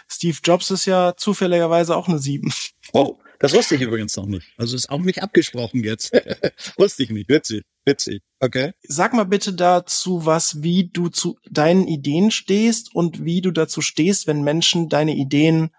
Steve 0.06 0.36
Jobs 0.44 0.70
ist 0.70 0.84
ja 0.84 1.14
zufälligerweise 1.16 1.96
auch 1.96 2.08
eine 2.08 2.18
Sieben. 2.18 2.52
Oh, 2.92 3.18
das 3.42 3.52
wusste 3.52 3.74
ich 3.74 3.80
übrigens 3.80 4.16
noch 4.16 4.26
nicht. 4.26 4.46
Also 4.56 4.76
ist 4.76 4.88
auch 4.88 5.00
nicht 5.00 5.20
abgesprochen 5.20 5.82
jetzt. 5.82 6.12
wusste 6.76 7.02
ich 7.02 7.10
nicht. 7.10 7.28
Witzig, 7.28 7.64
witzig. 7.84 8.22
Okay. 8.38 8.72
Sag 8.84 9.14
mal 9.14 9.24
bitte 9.24 9.52
dazu 9.52 10.24
was, 10.24 10.62
wie 10.62 10.88
du 10.88 11.08
zu 11.08 11.40
deinen 11.50 11.88
Ideen 11.88 12.30
stehst 12.30 12.94
und 12.94 13.24
wie 13.24 13.40
du 13.40 13.50
dazu 13.50 13.80
stehst, 13.80 14.28
wenn 14.28 14.44
Menschen 14.44 14.88
deine 14.88 15.16
Ideen 15.16 15.70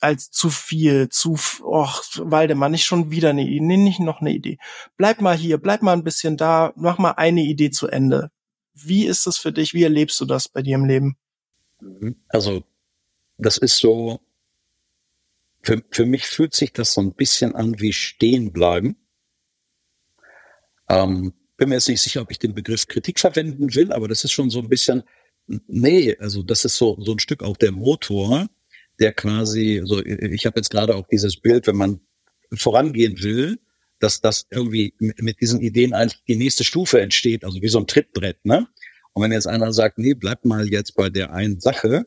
als 0.00 0.30
zu 0.30 0.48
viel, 0.48 1.10
zu, 1.10 1.36
och, 1.62 2.02
Waldemar, 2.16 2.70
nicht 2.70 2.86
schon 2.86 3.10
wieder 3.10 3.28
eine 3.28 3.42
Idee, 3.42 3.60
nee, 3.60 3.76
nicht 3.76 4.00
noch 4.00 4.22
eine 4.22 4.32
Idee. 4.32 4.56
Bleib 4.96 5.20
mal 5.20 5.36
hier, 5.36 5.58
bleib 5.58 5.82
mal 5.82 5.92
ein 5.92 6.04
bisschen 6.04 6.38
da, 6.38 6.72
mach 6.76 6.96
mal 6.96 7.12
eine 7.12 7.42
Idee 7.42 7.70
zu 7.70 7.88
Ende. 7.88 8.30
Wie 8.72 9.04
ist 9.04 9.26
das 9.26 9.36
für 9.36 9.52
dich? 9.52 9.74
Wie 9.74 9.82
erlebst 9.82 10.18
du 10.18 10.24
das 10.24 10.48
bei 10.48 10.62
dir 10.62 10.76
im 10.76 10.86
Leben? 10.86 11.18
Also 12.28 12.64
das 13.36 13.58
ist 13.58 13.76
so, 13.76 14.18
für, 15.62 15.82
für 15.90 16.06
mich 16.06 16.26
fühlt 16.26 16.54
sich 16.54 16.72
das 16.72 16.92
so 16.92 17.00
ein 17.00 17.14
bisschen 17.14 17.54
an 17.54 17.80
wie 17.80 17.92
stehen 17.92 18.52
bleiben. 18.52 18.96
Ähm, 20.88 21.32
bin 21.56 21.68
mir 21.68 21.76
jetzt 21.76 21.88
nicht 21.88 22.00
sicher, 22.00 22.22
ob 22.22 22.30
ich 22.30 22.38
den 22.38 22.54
Begriff 22.54 22.88
Kritik 22.88 23.20
verwenden 23.20 23.74
will, 23.74 23.92
aber 23.92 24.08
das 24.08 24.24
ist 24.24 24.32
schon 24.32 24.50
so 24.50 24.58
ein 24.58 24.68
bisschen, 24.68 25.04
nee, 25.46 26.16
also 26.18 26.42
das 26.42 26.64
ist 26.64 26.76
so, 26.76 26.98
so 27.00 27.12
ein 27.12 27.20
Stück 27.20 27.42
auch 27.42 27.56
der 27.56 27.72
Motor, 27.72 28.48
der 28.98 29.12
quasi, 29.12 29.82
so, 29.84 30.04
ich 30.04 30.46
habe 30.46 30.58
jetzt 30.58 30.70
gerade 30.70 30.96
auch 30.96 31.06
dieses 31.06 31.40
Bild, 31.40 31.66
wenn 31.66 31.76
man 31.76 32.00
vorangehen 32.54 33.22
will, 33.22 33.58
dass 34.00 34.20
das 34.20 34.46
irgendwie 34.50 34.94
mit 34.98 35.40
diesen 35.40 35.60
Ideen 35.60 35.94
eigentlich 35.94 36.24
die 36.26 36.36
nächste 36.36 36.64
Stufe 36.64 37.00
entsteht, 37.00 37.44
also 37.44 37.62
wie 37.62 37.68
so 37.68 37.78
ein 37.78 37.86
Trittbrett, 37.86 38.44
ne? 38.44 38.66
Und 39.12 39.22
wenn 39.22 39.30
jetzt 39.30 39.46
einer 39.46 39.72
sagt, 39.72 39.98
nee, 39.98 40.14
bleib 40.14 40.44
mal 40.44 40.68
jetzt 40.68 40.94
bei 40.94 41.10
der 41.10 41.32
einen 41.32 41.60
Sache, 41.60 42.06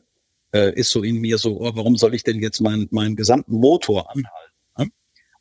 äh, 0.56 0.72
ist 0.74 0.90
so 0.90 1.02
in 1.02 1.20
mir 1.20 1.36
so, 1.38 1.60
oh, 1.60 1.72
warum 1.74 1.96
soll 1.96 2.14
ich 2.14 2.22
denn 2.22 2.40
jetzt 2.40 2.60
meinen 2.60 2.88
meinen 2.90 3.14
gesamten 3.14 3.56
Motor 3.56 4.10
anhalten 4.10 4.52
ne? 4.78 4.86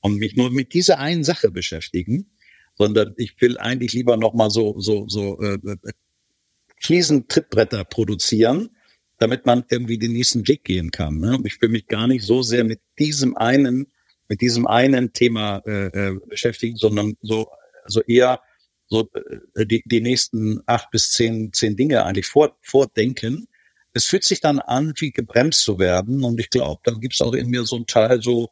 und 0.01 0.17
mich 0.17 0.35
nur 0.35 0.51
mit 0.51 0.73
dieser 0.73 0.99
einen 0.99 1.23
Sache 1.23 1.51
beschäftigen, 1.51 2.31
sondern 2.75 3.13
ich 3.15 3.39
will 3.39 3.57
eigentlich 3.57 3.93
lieber 3.93 4.17
noch 4.17 4.33
mal 4.33 4.49
so 4.49 4.79
so 4.79 5.07
so 5.07 5.39
äh, 5.41 5.57
äh 5.63 5.77
Fliesentrittbretter 6.81 7.85
produzieren, 7.85 8.69
damit 9.17 9.45
man 9.45 9.63
irgendwie 9.69 9.97
den 9.97 10.11
nächsten 10.11 10.45
Weg 10.47 10.65
gehen 10.65 10.91
kann. 10.91 11.19
Ne? 11.19 11.39
Ich 11.45 11.59
will 11.61 11.69
mich 11.69 11.87
gar 11.87 12.05
nicht 12.05 12.25
so 12.25 12.43
sehr 12.43 12.65
mit 12.65 12.81
diesem 12.99 13.37
einen 13.37 13.87
mit 14.27 14.41
diesem 14.41 14.67
einen 14.67 15.13
Thema 15.13 15.61
äh, 15.65 15.87
äh, 15.87 16.19
beschäftigen, 16.27 16.75
sondern 16.75 17.15
so 17.21 17.47
also 17.85 18.01
eher 18.01 18.41
so 18.87 19.09
äh, 19.55 19.65
die, 19.65 19.83
die 19.85 20.01
nächsten 20.01 20.61
acht 20.65 20.91
bis 20.91 21.11
zehn 21.11 21.53
zehn 21.53 21.77
Dinge 21.77 22.03
eigentlich 22.03 22.27
vor, 22.27 22.57
vordenken 22.61 23.47
es 23.95 24.05
fühlt 24.05 24.25
sich 24.25 24.41
dann 24.41 24.59
an, 24.59 24.93
wie 24.97 25.11
gebremst 25.11 25.61
zu 25.61 25.79
werden. 25.79 26.23
Und 26.23 26.37
ich 26.39 26.49
glaube, 26.49 26.81
dann 26.83 26.99
gibt 26.99 27.13
es 27.13 27.21
auch 27.21 27.33
in 27.33 27.49
mir 27.49 27.63
so 27.63 27.77
einen 27.77 27.87
Teil 27.87 28.21
so, 28.21 28.49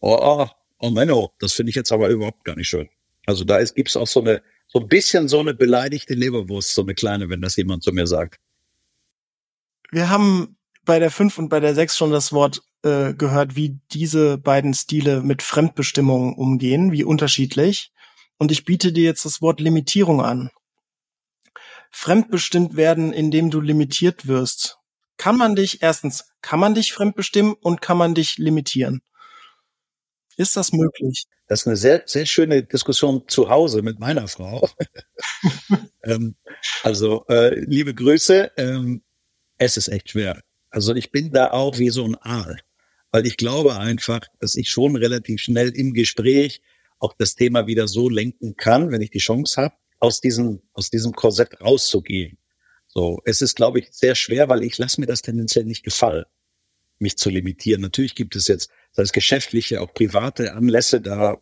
oh, 0.00 0.18
oh, 0.20 0.48
oh 0.80 0.90
Menno, 0.90 1.32
das 1.38 1.52
finde 1.52 1.70
ich 1.70 1.76
jetzt 1.76 1.92
aber 1.92 2.08
überhaupt 2.08 2.44
gar 2.44 2.56
nicht 2.56 2.68
schön. 2.68 2.88
Also 3.24 3.44
da 3.44 3.62
gibt 3.62 3.88
es 3.88 3.96
auch 3.96 4.08
so 4.08 4.20
eine, 4.20 4.42
so 4.66 4.80
ein 4.80 4.88
bisschen 4.88 5.28
so 5.28 5.38
eine 5.38 5.54
beleidigte 5.54 6.14
Leberwurst, 6.14 6.74
so 6.74 6.82
eine 6.82 6.96
kleine, 6.96 7.30
wenn 7.30 7.40
das 7.40 7.54
jemand 7.54 7.84
zu 7.84 7.92
mir 7.92 8.08
sagt. 8.08 8.40
Wir 9.92 10.10
haben 10.10 10.56
bei 10.84 10.98
der 10.98 11.12
5 11.12 11.38
und 11.38 11.48
bei 11.50 11.60
der 11.60 11.76
6 11.76 11.96
schon 11.96 12.10
das 12.10 12.32
Wort 12.32 12.60
äh, 12.82 13.14
gehört, 13.14 13.54
wie 13.54 13.78
diese 13.92 14.38
beiden 14.38 14.74
Stile 14.74 15.22
mit 15.22 15.42
Fremdbestimmung 15.42 16.34
umgehen, 16.34 16.90
wie 16.90 17.04
unterschiedlich. 17.04 17.92
Und 18.38 18.50
ich 18.50 18.64
biete 18.64 18.92
dir 18.92 19.04
jetzt 19.04 19.24
das 19.24 19.40
Wort 19.40 19.60
Limitierung 19.60 20.20
an 20.20 20.50
fremdbestimmt 21.90 22.76
werden, 22.76 23.12
indem 23.12 23.50
du 23.50 23.60
limitiert 23.60 24.26
wirst. 24.26 24.78
Kann 25.16 25.36
man 25.36 25.56
dich, 25.56 25.82
erstens, 25.82 26.32
kann 26.42 26.60
man 26.60 26.74
dich 26.74 26.92
fremdbestimmen 26.92 27.54
und 27.54 27.80
kann 27.80 27.96
man 27.96 28.14
dich 28.14 28.38
limitieren? 28.38 29.02
Ist 30.36 30.56
das 30.56 30.72
möglich? 30.72 31.24
Das 31.48 31.62
ist 31.62 31.66
eine 31.66 31.76
sehr, 31.76 32.02
sehr 32.06 32.26
schöne 32.26 32.62
Diskussion 32.62 33.24
zu 33.26 33.48
Hause 33.48 33.82
mit 33.82 33.98
meiner 33.98 34.28
Frau. 34.28 34.68
ähm, 36.04 36.36
also, 36.84 37.24
äh, 37.28 37.58
liebe 37.58 37.94
Grüße, 37.94 38.52
ähm, 38.56 39.02
es 39.56 39.76
ist 39.76 39.88
echt 39.88 40.10
schwer. 40.10 40.40
Also 40.70 40.94
ich 40.94 41.10
bin 41.10 41.32
da 41.32 41.50
auch 41.50 41.78
wie 41.78 41.90
so 41.90 42.04
ein 42.04 42.16
Aal, 42.16 42.60
weil 43.10 43.26
ich 43.26 43.36
glaube 43.36 43.76
einfach, 43.78 44.20
dass 44.38 44.54
ich 44.54 44.70
schon 44.70 44.94
relativ 44.94 45.40
schnell 45.40 45.70
im 45.70 45.94
Gespräch 45.94 46.62
auch 46.98 47.14
das 47.18 47.34
Thema 47.34 47.66
wieder 47.66 47.88
so 47.88 48.08
lenken 48.08 48.56
kann, 48.56 48.90
wenn 48.90 49.00
ich 49.00 49.10
die 49.10 49.18
Chance 49.18 49.62
habe, 49.62 49.74
aus 49.98 50.20
diesem, 50.20 50.62
aus 50.72 50.90
diesem 50.90 51.12
Korsett 51.12 51.60
rauszugehen. 51.60 52.38
So, 52.86 53.20
es 53.24 53.42
ist, 53.42 53.56
glaube 53.56 53.80
ich, 53.80 53.88
sehr 53.90 54.14
schwer, 54.14 54.48
weil 54.48 54.62
ich 54.62 54.78
lasse 54.78 55.00
mir 55.00 55.06
das 55.06 55.22
tendenziell 55.22 55.64
nicht 55.64 55.84
gefallen, 55.84 56.24
mich 56.98 57.18
zu 57.18 57.30
limitieren. 57.30 57.82
Natürlich 57.82 58.14
gibt 58.14 58.34
es 58.34 58.48
jetzt, 58.48 58.70
sei 58.92 59.02
es 59.02 59.12
geschäftliche, 59.12 59.80
auch 59.80 59.92
private 59.92 60.54
Anlässe, 60.54 61.00
da 61.00 61.38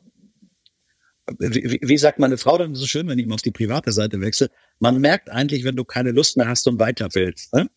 wie, 1.38 1.80
wie 1.82 1.98
sagt 1.98 2.18
meine 2.18 2.38
Frau 2.38 2.56
dann 2.56 2.74
so 2.74 2.86
schön, 2.86 3.08
wenn 3.08 3.18
ich 3.18 3.26
mal 3.26 3.34
auf 3.34 3.42
die 3.42 3.50
private 3.50 3.92
Seite 3.92 4.20
wechsle, 4.20 4.50
man 4.78 5.00
merkt 5.00 5.30
eigentlich, 5.30 5.64
wenn 5.64 5.76
du 5.76 5.84
keine 5.84 6.12
Lust 6.12 6.36
mehr 6.36 6.48
hast 6.48 6.66
und 6.68 6.78
weiter 6.78 7.08
willst. 7.14 7.52
Ne? 7.52 7.68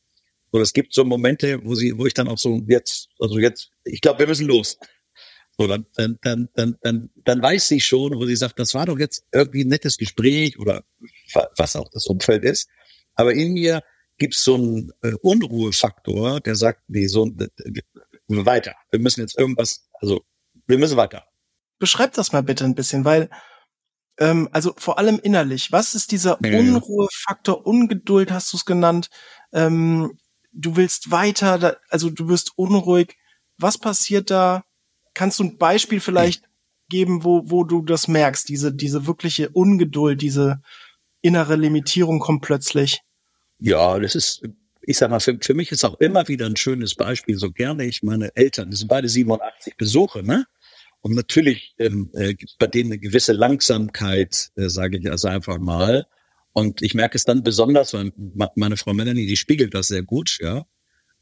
So, 0.51 0.59
es 0.59 0.73
gibt 0.73 0.93
so 0.93 1.03
Momente, 1.03 1.63
wo 1.63 1.75
sie, 1.75 1.97
wo 1.97 2.05
ich 2.05 2.13
dann 2.13 2.27
auch 2.27 2.37
so 2.37 2.61
jetzt, 2.67 3.09
also 3.19 3.39
jetzt, 3.39 3.71
ich 3.83 4.01
glaube, 4.01 4.19
wir 4.19 4.27
müssen 4.27 4.47
los. 4.47 4.77
So, 5.59 5.67
dann, 5.67 5.85
dann, 5.95 6.17
dann, 6.21 6.47
dann, 6.53 6.77
dann, 6.81 7.09
dann 7.25 7.41
weiß 7.41 7.67
sie 7.67 7.81
schon, 7.81 8.15
wo 8.15 8.25
sie 8.25 8.37
sagt, 8.37 8.57
das 8.59 8.73
war 8.75 8.85
doch 8.85 8.97
jetzt 8.97 9.25
irgendwie 9.33 9.65
ein 9.65 9.67
nettes 9.67 9.97
Gespräch 9.97 10.57
oder 10.57 10.85
was 11.57 11.75
auch 11.75 11.89
das 11.89 12.07
Umfeld 12.07 12.45
ist. 12.45 12.69
Aber 13.15 13.33
in 13.33 13.51
mir 13.51 13.83
gibt 14.17 14.35
es 14.35 14.43
so 14.45 14.55
einen 14.55 14.93
äh, 15.01 15.15
Unruhefaktor, 15.21 16.39
der 16.39 16.55
sagt, 16.55 16.83
nee, 16.87 17.07
so 17.07 17.29
weiter. 18.29 18.73
Wir 18.89 19.01
müssen 19.01 19.19
jetzt 19.19 19.37
irgendwas, 19.37 19.89
also 19.99 20.23
wir 20.65 20.77
müssen 20.77 20.95
weiter. 20.95 21.25
Beschreib 21.77 22.13
das 22.13 22.31
mal 22.31 22.43
bitte 22.43 22.63
ein 22.63 22.75
bisschen, 22.75 23.03
weil 23.03 23.29
ähm, 24.17 24.47
also 24.53 24.73
vor 24.77 24.97
allem 24.97 25.19
innerlich, 25.21 25.73
was 25.73 25.93
ist 25.93 26.13
dieser 26.13 26.39
Unruhefaktor, 26.39 27.67
Ungeduld 27.67 28.31
hast 28.31 28.53
du 28.53 28.57
es 28.57 28.63
genannt? 28.63 29.09
Ähm, 29.51 30.17
du 30.53 30.77
willst 30.77 31.11
weiter, 31.11 31.81
also 31.89 32.09
du 32.09 32.29
wirst 32.29 32.57
unruhig. 32.57 33.17
Was 33.57 33.77
passiert 33.77 34.31
da? 34.31 34.63
Kannst 35.13 35.39
du 35.39 35.43
ein 35.43 35.57
Beispiel 35.57 35.99
vielleicht 35.99 36.43
geben, 36.89 37.23
wo, 37.23 37.43
wo 37.45 37.63
du 37.63 37.81
das 37.81 38.07
merkst, 38.07 38.49
diese, 38.49 38.73
diese 38.73 39.05
wirkliche 39.07 39.49
Ungeduld, 39.49 40.21
diese 40.21 40.61
innere 41.21 41.55
Limitierung 41.55 42.19
kommt 42.19 42.41
plötzlich? 42.41 43.01
Ja, 43.59 43.99
das 43.99 44.15
ist, 44.15 44.41
ich 44.81 44.97
sag 44.97 45.11
mal, 45.11 45.19
für, 45.19 45.37
für 45.41 45.53
mich 45.53 45.71
ist 45.71 45.83
auch 45.83 45.99
immer 45.99 46.27
wieder 46.27 46.45
ein 46.45 46.55
schönes 46.55 46.95
Beispiel, 46.95 47.37
so 47.37 47.51
gerne 47.51 47.85
ich 47.85 48.03
meine 48.03 48.35
Eltern, 48.35 48.71
die 48.71 48.77
sind 48.77 48.87
beide 48.87 49.07
87, 49.09 49.75
besuche, 49.77 50.23
ne? 50.23 50.45
Und 51.01 51.15
natürlich 51.15 51.75
ähm, 51.77 52.09
äh, 52.13 52.35
bei 52.57 52.67
denen 52.67 52.91
eine 52.91 52.99
gewisse 52.99 53.31
Langsamkeit, 53.31 54.49
äh, 54.55 54.67
sage 54.67 54.97
ich 54.97 55.09
also 55.09 55.29
einfach 55.29 55.57
mal. 55.57 56.07
Und 56.51 56.81
ich 56.81 56.93
merke 56.93 57.15
es 57.15 57.23
dann 57.23 57.41
besonders, 57.41 57.93
weil 57.93 58.11
meine 58.55 58.75
Frau 58.75 58.93
Melanie, 58.93 59.25
die 59.25 59.37
spiegelt 59.37 59.73
das 59.73 59.87
sehr 59.87 60.03
gut, 60.03 60.39
ja. 60.41 60.65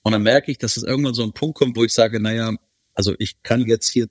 Und 0.02 0.14
dann 0.14 0.24
merke 0.24 0.52
ich, 0.52 0.58
dass 0.58 0.78
es 0.78 0.84
irgendwann 0.84 1.14
so 1.14 1.24
ein 1.24 1.34
Punkt 1.34 1.58
kommt, 1.58 1.76
wo 1.76 1.84
ich 1.84 1.94
sage, 1.94 2.20
naja, 2.20 2.54
also 2.98 3.14
ich 3.20 3.44
kann 3.44 3.66
jetzt 3.68 3.90
hier 3.90 4.08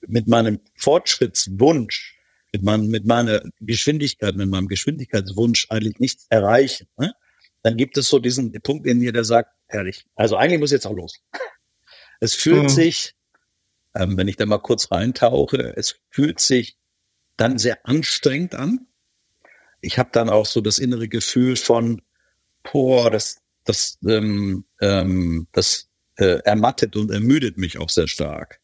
mit 0.00 0.26
meinem 0.26 0.60
Fortschrittswunsch, 0.76 2.18
mit, 2.52 2.64
meinem, 2.64 2.88
mit 2.88 3.06
meiner 3.06 3.42
Geschwindigkeit, 3.60 4.34
mit 4.34 4.48
meinem 4.48 4.66
Geschwindigkeitswunsch 4.66 5.68
eigentlich 5.70 6.00
nichts 6.00 6.26
erreichen. 6.30 6.88
Ne? 6.98 7.14
Dann 7.62 7.76
gibt 7.76 7.96
es 7.96 8.08
so 8.08 8.18
diesen 8.18 8.52
Punkt 8.62 8.86
in 8.86 8.98
mir, 8.98 9.12
der 9.12 9.22
sagt, 9.22 9.50
herrlich, 9.68 10.04
also 10.16 10.36
eigentlich 10.36 10.58
muss 10.58 10.72
jetzt 10.72 10.86
auch 10.86 10.94
los. 10.94 11.20
Es 12.20 12.34
fühlt 12.34 12.64
mhm. 12.64 12.68
sich, 12.68 13.14
ähm, 13.94 14.16
wenn 14.16 14.28
ich 14.28 14.36
da 14.36 14.46
mal 14.46 14.58
kurz 14.58 14.90
reintauche, 14.90 15.76
es 15.76 15.96
fühlt 16.10 16.40
sich 16.40 16.78
dann 17.36 17.58
sehr 17.58 17.86
anstrengend 17.86 18.54
an. 18.54 18.86
Ich 19.80 19.98
habe 19.98 20.10
dann 20.12 20.30
auch 20.30 20.46
so 20.46 20.60
das 20.60 20.78
innere 20.78 21.08
Gefühl 21.08 21.56
von, 21.56 22.02
boah, 22.62 23.10
das, 23.10 23.42
das, 23.64 23.98
ähm, 24.06 24.64
ähm, 24.80 25.48
das 25.52 25.88
äh, 26.16 26.38
ermattet 26.44 26.96
und 26.96 27.10
ermüdet 27.10 27.58
mich 27.58 27.78
auch 27.78 27.90
sehr 27.90 28.08
stark. 28.08 28.60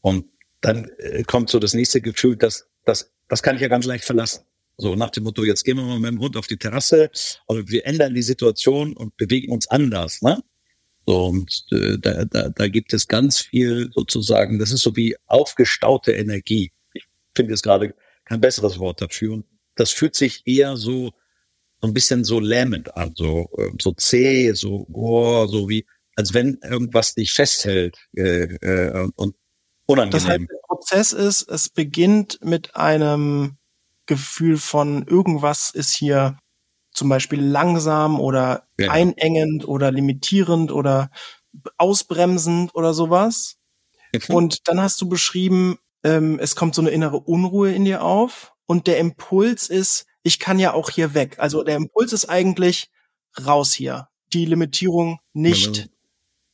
Und 0.00 0.26
dann 0.60 0.88
äh, 0.98 1.22
kommt 1.24 1.50
so 1.50 1.58
das 1.58 1.74
nächste 1.74 2.00
Gefühl, 2.00 2.36
dass 2.36 2.66
das, 2.84 3.12
das 3.28 3.42
kann 3.42 3.56
ich 3.56 3.62
ja 3.62 3.68
ganz 3.68 3.86
leicht 3.86 4.04
verlassen. 4.04 4.44
So 4.78 4.94
nach 4.94 5.10
dem 5.10 5.24
Motto, 5.24 5.44
jetzt 5.44 5.64
gehen 5.64 5.76
wir 5.76 5.84
mal 5.84 5.98
mit 5.98 6.10
dem 6.10 6.20
Hund 6.20 6.36
auf 6.36 6.46
die 6.46 6.58
Terrasse 6.58 7.10
oder 7.46 7.66
wir 7.68 7.86
ändern 7.86 8.14
die 8.14 8.22
Situation 8.22 8.94
und 8.94 9.16
bewegen 9.16 9.52
uns 9.52 9.66
anders. 9.68 10.20
Ne? 10.22 10.42
So, 11.06 11.26
und 11.26 11.66
äh, 11.72 11.98
da, 11.98 12.24
da, 12.24 12.48
da 12.50 12.68
gibt 12.68 12.92
es 12.92 13.08
ganz 13.08 13.40
viel 13.40 13.90
sozusagen, 13.94 14.58
das 14.58 14.72
ist 14.72 14.82
so 14.82 14.94
wie 14.96 15.16
aufgestaute 15.26 16.12
Energie. 16.12 16.72
Ich 16.92 17.04
finde 17.34 17.52
jetzt 17.52 17.62
gerade 17.62 17.94
kein 18.24 18.40
besseres 18.40 18.78
Wort 18.78 19.00
dafür. 19.00 19.34
Und 19.34 19.46
das 19.76 19.92
fühlt 19.92 20.14
sich 20.14 20.42
eher 20.46 20.76
so, 20.76 21.12
so 21.80 21.88
ein 21.88 21.94
bisschen 21.94 22.24
so 22.24 22.40
lähmend 22.40 22.96
an, 22.96 23.12
so, 23.14 23.48
äh, 23.56 23.70
so 23.80 23.92
zäh, 23.92 24.52
so, 24.52 24.86
oh, 24.92 25.46
so 25.46 25.68
wie, 25.68 25.86
als 26.16 26.34
wenn 26.34 26.58
irgendwas 26.62 27.14
dich 27.14 27.32
festhält 27.32 27.98
äh, 28.16 28.44
äh, 28.44 29.08
und 29.16 29.36
unangenehm. 29.86 30.10
Das 30.10 30.26
heißt, 30.26 30.40
der 30.40 30.58
Prozess 30.66 31.12
ist, 31.12 31.48
es 31.48 31.68
beginnt 31.68 32.38
mit 32.42 32.74
einem 32.74 33.58
Gefühl 34.06 34.56
von 34.56 35.06
irgendwas 35.06 35.70
ist 35.70 35.94
hier 35.94 36.38
zum 36.92 37.08
Beispiel 37.08 37.40
langsam 37.42 38.20
oder 38.20 38.66
ja. 38.78 38.90
einengend 38.90 39.68
oder 39.68 39.92
limitierend 39.92 40.72
oder 40.72 41.10
ausbremsend 41.76 42.74
oder 42.74 42.94
sowas. 42.94 43.58
Mhm. 44.12 44.34
Und 44.34 44.68
dann 44.68 44.80
hast 44.80 45.00
du 45.00 45.08
beschrieben, 45.08 45.78
ähm, 46.04 46.38
es 46.40 46.56
kommt 46.56 46.74
so 46.74 46.80
eine 46.80 46.90
innere 46.90 47.18
Unruhe 47.18 47.72
in 47.72 47.84
dir 47.84 48.02
auf 48.02 48.54
und 48.66 48.86
der 48.86 48.98
Impuls 48.98 49.68
ist, 49.68 50.06
ich 50.22 50.38
kann 50.38 50.58
ja 50.58 50.72
auch 50.72 50.90
hier 50.90 51.14
weg. 51.14 51.36
Also 51.38 51.62
der 51.62 51.76
Impuls 51.76 52.12
ist 52.12 52.26
eigentlich 52.26 52.90
raus 53.44 53.72
hier. 53.72 54.08
Die 54.32 54.46
Limitierung 54.46 55.20
nicht, 55.34 55.76
ja, 55.76 55.84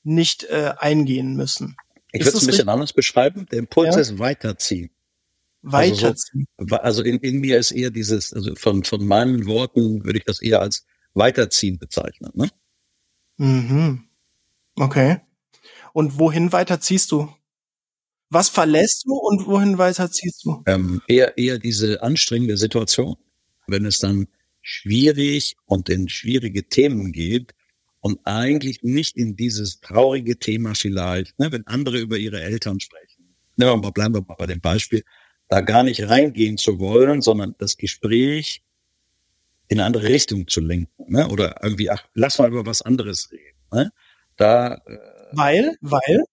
nicht 0.03 0.45
äh, 0.45 0.75
eingehen 0.79 1.37
müssen. 1.37 1.77
Ich 2.13 2.21
würde 2.21 2.31
es 2.31 2.35
ein 2.35 2.47
bisschen 2.47 2.51
richtig? 2.51 2.69
anders 2.69 2.93
beschreiben. 2.93 3.47
Der 3.51 3.61
Impuls 3.61 3.95
ja? 3.95 4.01
ist 4.01 4.19
weiterziehen. 4.19 4.91
Weiterziehen. 5.63 6.47
Also, 6.57 6.69
so, 6.69 6.77
also 6.77 7.03
in, 7.03 7.19
in, 7.19 7.41
mir 7.41 7.59
ist 7.59 7.71
eher 7.71 7.91
dieses, 7.91 8.33
also 8.33 8.55
von, 8.57 8.85
von 8.85 9.07
meinen 9.07 9.47
Worten 9.47 10.05
würde 10.05 10.19
ich 10.19 10.25
das 10.25 10.43
eher 10.43 10.61
als 10.61 10.85
Weiterziehen 11.15 11.79
bezeichnen. 11.79 12.33
Ne? 12.35 12.51
Mhm. 13.39 14.09
Okay. 14.77 15.21
Und 15.93 16.19
wohin 16.19 16.53
weiterziehst 16.53 17.13
du? 17.13 17.33
Was 18.29 18.49
verlässt 18.49 19.05
du 19.07 19.15
und 19.15 19.47
wohin 19.47 19.79
weiterziehst 19.79 20.45
du? 20.45 20.63
Ähm, 20.67 21.03
eher, 21.07 21.37
eher 21.37 21.59
diese 21.59 22.03
anstrengende 22.03 22.57
Situation. 22.57 23.17
Wenn 23.67 23.85
es 23.85 23.99
dann 23.99 24.27
schwierig 24.63 25.57
und 25.67 25.89
in 25.89 26.09
schwierige 26.09 26.69
Themen 26.69 27.13
geht 27.13 27.55
und 28.03 28.19
eigentlich 28.25 28.83
nicht 28.83 29.17
in 29.17 29.37
dieses 29.37 29.81
traurige 29.81 30.39
Thema 30.39 30.75
vielleicht, 30.75 31.39
ne, 31.39 31.51
wenn 31.53 31.67
andere 31.67 31.99
über 31.99 32.19
ihre 32.19 32.43
Eltern 32.43 32.81
sprechen. 32.81 33.35
Mal, 33.57 33.77
bleiben 33.93 34.15
wir 34.15 34.23
mal 34.23 34.35
bei 34.35 34.47
dem 34.47 34.61
Beispiel 34.61 35.05
da 35.49 35.61
gar 35.61 35.85
nicht 35.85 36.09
reingehen 36.09 36.59
zu 36.59 36.79
wollen, 36.81 37.23
sondern 37.23 37.55
das 37.59 37.77
Gespräch 37.77 38.63
in 39.69 39.79
eine 39.79 39.87
andere 39.87 40.09
Richtung 40.09 40.49
zu 40.49 40.61
lenken. 40.61 41.13
Ne? 41.13 41.29
Oder 41.29 41.63
irgendwie, 41.63 41.91
ach, 41.91 42.05
lass 42.15 42.39
mal 42.39 42.51
über 42.51 42.67
was 42.67 42.83
anderes 42.83 43.31
reden. 43.31 43.59
Ne? 43.71 43.93
Da, 44.37 44.75
äh, 44.75 44.99
weil, 45.33 45.77
weil? 45.81 46.25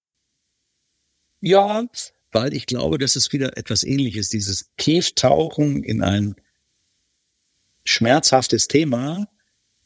Ja, 1.42 1.86
weil 2.32 2.54
ich 2.54 2.66
glaube, 2.66 2.98
das 2.98 3.16
ist 3.16 3.32
wieder 3.32 3.58
etwas 3.58 3.84
ähnliches, 3.84 4.30
dieses 4.30 4.72
Tieftauchen 4.78 5.84
in 5.84 6.02
ein 6.02 6.36
schmerzhaftes 7.84 8.68
Thema 8.68 9.28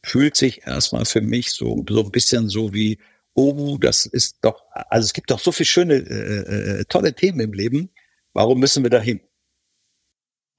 fühlt 0.03 0.35
sich 0.35 0.67
erstmal 0.67 1.05
für 1.05 1.21
mich 1.21 1.51
so, 1.51 1.83
so 1.87 2.03
ein 2.03 2.11
bisschen 2.11 2.49
so 2.49 2.73
wie, 2.73 2.99
oh, 3.33 3.77
das 3.79 4.05
ist 4.05 4.37
doch, 4.41 4.63
also 4.71 5.05
es 5.05 5.13
gibt 5.13 5.31
doch 5.31 5.39
so 5.39 5.51
viele 5.51 5.65
schöne, 5.65 5.93
äh, 5.95 6.79
äh, 6.81 6.85
tolle 6.85 7.13
Themen 7.13 7.39
im 7.39 7.53
Leben, 7.53 7.89
Warum 8.33 8.59
müssen 8.59 8.83
wir 8.83 8.89
dahin? 8.89 9.21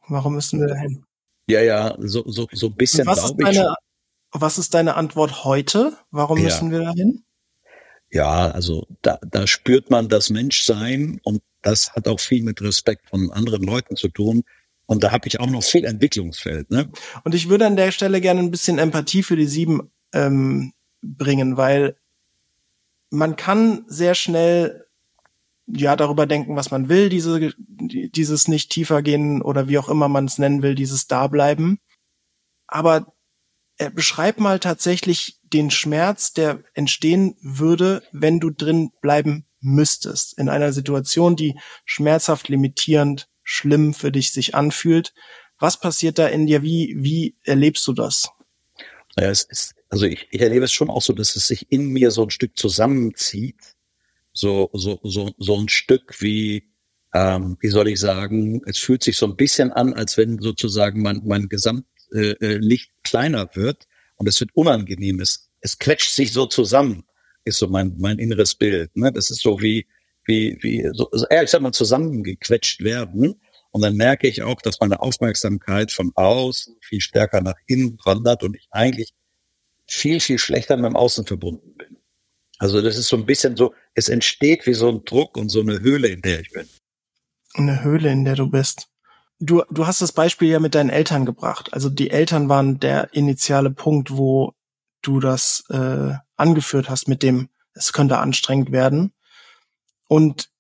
Warum 0.08 0.34
müssen 0.34 0.60
wir 0.60 0.68
dahin? 0.68 1.04
Ja, 1.48 1.60
ja, 1.60 1.96
so, 1.98 2.22
so, 2.26 2.46
so 2.52 2.68
ein 2.68 2.76
bisschen 2.76 3.04
glaube 3.04 3.42
ich. 3.50 3.56
Deine, 3.56 3.74
was 4.30 4.58
ist 4.58 4.74
deine 4.74 4.94
Antwort 4.94 5.44
heute? 5.44 5.96
Warum 6.10 6.38
ja. 6.38 6.44
müssen 6.44 6.70
wir 6.70 6.80
dahin? 6.80 7.24
Ja, 8.10 8.50
also 8.50 8.86
da, 9.02 9.18
da 9.28 9.46
spürt 9.46 9.90
man 9.90 10.08
das 10.08 10.30
Menschsein 10.30 11.20
und 11.24 11.42
das 11.62 11.92
hat 11.94 12.06
auch 12.06 12.20
viel 12.20 12.42
mit 12.44 12.62
Respekt 12.62 13.08
von 13.08 13.32
anderen 13.32 13.62
Leuten 13.62 13.96
zu 13.96 14.08
tun. 14.08 14.44
Und 14.86 15.02
da 15.02 15.12
habe 15.12 15.26
ich 15.28 15.40
auch 15.40 15.48
noch 15.48 15.62
viel 15.62 15.84
Entwicklungsfeld. 15.84 16.70
Ne? 16.70 16.90
Und 17.24 17.34
ich 17.34 17.48
würde 17.48 17.66
an 17.66 17.76
der 17.76 17.90
Stelle 17.90 18.20
gerne 18.20 18.40
ein 18.40 18.50
bisschen 18.50 18.78
Empathie 18.78 19.22
für 19.22 19.36
die 19.36 19.46
sieben 19.46 19.90
ähm, 20.12 20.72
bringen, 21.02 21.56
weil 21.56 21.96
man 23.10 23.36
kann 23.36 23.84
sehr 23.86 24.14
schnell 24.14 24.86
ja 25.66 25.96
darüber 25.96 26.26
denken, 26.26 26.56
was 26.56 26.70
man 26.70 26.88
will, 26.88 27.08
diese, 27.08 27.52
dieses 27.58 28.48
nicht 28.48 28.70
tiefer 28.70 29.02
gehen 29.02 29.40
oder 29.40 29.68
wie 29.68 29.78
auch 29.78 29.88
immer 29.88 30.08
man 30.08 30.26
es 30.26 30.38
nennen 30.38 30.62
will, 30.62 30.74
dieses 30.74 31.06
Dableiben. 31.06 31.78
Aber 32.66 33.14
er 33.78 33.90
beschreib 33.90 34.38
mal 34.38 34.60
tatsächlich 34.60 35.40
den 35.42 35.70
Schmerz, 35.70 36.32
der 36.32 36.62
entstehen 36.74 37.36
würde, 37.40 38.02
wenn 38.12 38.40
du 38.40 38.50
drin 38.50 38.90
bleiben 39.00 39.46
müsstest. 39.60 40.38
In 40.38 40.48
einer 40.48 40.72
Situation, 40.72 41.36
die 41.36 41.58
schmerzhaft, 41.84 42.48
limitierend, 42.48 43.28
schlimm 43.44 43.94
für 43.94 44.10
dich 44.10 44.32
sich 44.32 44.54
anfühlt. 44.54 45.14
Was 45.58 45.78
passiert 45.78 46.18
da 46.18 46.26
in 46.26 46.46
dir? 46.46 46.62
Wie, 46.62 46.96
wie 46.98 47.36
erlebst 47.44 47.86
du 47.86 47.92
das? 47.92 48.30
Naja, 49.16 49.30
es 49.30 49.42
ist, 49.44 49.74
also 49.88 50.06
ich, 50.06 50.26
ich 50.30 50.40
erlebe 50.40 50.64
es 50.64 50.72
schon 50.72 50.90
auch 50.90 51.02
so, 51.02 51.12
dass 51.12 51.36
es 51.36 51.46
sich 51.46 51.70
in 51.70 51.86
mir 51.88 52.10
so 52.10 52.24
ein 52.24 52.30
Stück 52.30 52.58
zusammenzieht 52.58 53.74
so, 54.34 54.68
so, 54.72 55.00
so, 55.02 55.32
so 55.38 55.56
ein 55.56 55.68
Stück 55.68 56.20
wie, 56.20 56.68
ähm, 57.14 57.56
wie 57.60 57.68
soll 57.68 57.88
ich 57.88 58.00
sagen, 58.00 58.60
es 58.66 58.78
fühlt 58.78 59.02
sich 59.02 59.16
so 59.16 59.26
ein 59.26 59.36
bisschen 59.36 59.72
an, 59.72 59.94
als 59.94 60.18
wenn 60.18 60.40
sozusagen 60.40 61.00
mein, 61.00 61.22
mein 61.24 61.48
Gesamtlicht 61.48 62.42
äh, 62.42 62.54
äh 62.56 62.78
kleiner 63.04 63.48
wird 63.54 63.86
und 64.16 64.28
es 64.28 64.40
wird 64.40 64.50
unangenehm. 64.54 65.20
Es, 65.20 65.50
es 65.60 65.78
quetscht 65.78 66.10
sich 66.10 66.32
so 66.32 66.46
zusammen, 66.46 67.04
ist 67.44 67.58
so 67.58 67.68
mein, 67.68 67.94
mein 67.98 68.18
inneres 68.18 68.56
Bild. 68.56 68.94
Ne? 68.96 69.12
Das 69.12 69.30
ist 69.30 69.40
so 69.40 69.60
wie, 69.62 69.86
wie, 70.26 70.58
wie, 70.60 70.88
so, 70.92 71.10
ja, 71.30 71.42
ich 71.42 71.50
sag 71.50 71.60
mal, 71.60 71.72
zusammengequetscht 71.72 72.82
werden. 72.82 73.40
Und 73.70 73.82
dann 73.82 73.96
merke 73.96 74.28
ich 74.28 74.42
auch, 74.42 74.60
dass 74.62 74.80
meine 74.80 75.00
Aufmerksamkeit 75.00 75.90
von 75.90 76.12
außen 76.14 76.76
viel 76.80 77.00
stärker 77.00 77.40
nach 77.40 77.56
innen 77.66 77.98
wandert 78.04 78.42
und 78.42 78.56
ich 78.56 78.68
eigentlich 78.70 79.12
viel, 79.86 80.20
viel 80.20 80.38
schlechter 80.38 80.76
mit 80.76 80.86
dem 80.86 80.96
Außen 80.96 81.26
verbunden 81.26 81.74
bin. 81.76 81.98
Also 82.58 82.80
das 82.80 82.96
ist 82.96 83.08
so 83.08 83.16
ein 83.16 83.26
bisschen 83.26 83.56
so, 83.56 83.74
es 83.94 84.08
entsteht 84.08 84.66
wie 84.66 84.74
so 84.74 84.88
ein 84.88 85.04
Druck 85.04 85.36
und 85.36 85.48
so 85.48 85.60
eine 85.60 85.80
Höhle, 85.80 86.08
in 86.08 86.22
der 86.22 86.40
ich 86.40 86.50
bin. 86.50 86.68
Eine 87.54 87.82
Höhle, 87.82 88.10
in 88.10 88.24
der 88.24 88.36
du 88.36 88.48
bist. 88.48 88.88
Du, 89.40 89.62
du 89.70 89.86
hast 89.86 90.00
das 90.00 90.12
Beispiel 90.12 90.48
ja 90.48 90.60
mit 90.60 90.74
deinen 90.74 90.90
Eltern 90.90 91.26
gebracht. 91.26 91.72
Also 91.72 91.90
die 91.90 92.10
Eltern 92.10 92.48
waren 92.48 92.78
der 92.78 93.12
initiale 93.12 93.70
Punkt, 93.70 94.12
wo 94.12 94.54
du 95.02 95.20
das 95.20 95.64
äh, 95.70 96.12
angeführt 96.36 96.88
hast 96.88 97.08
mit 97.08 97.22
dem, 97.22 97.48
es 97.74 97.92
könnte 97.92 98.18
anstrengend 98.18 98.72
werden. 98.72 99.12
Und 100.08 100.50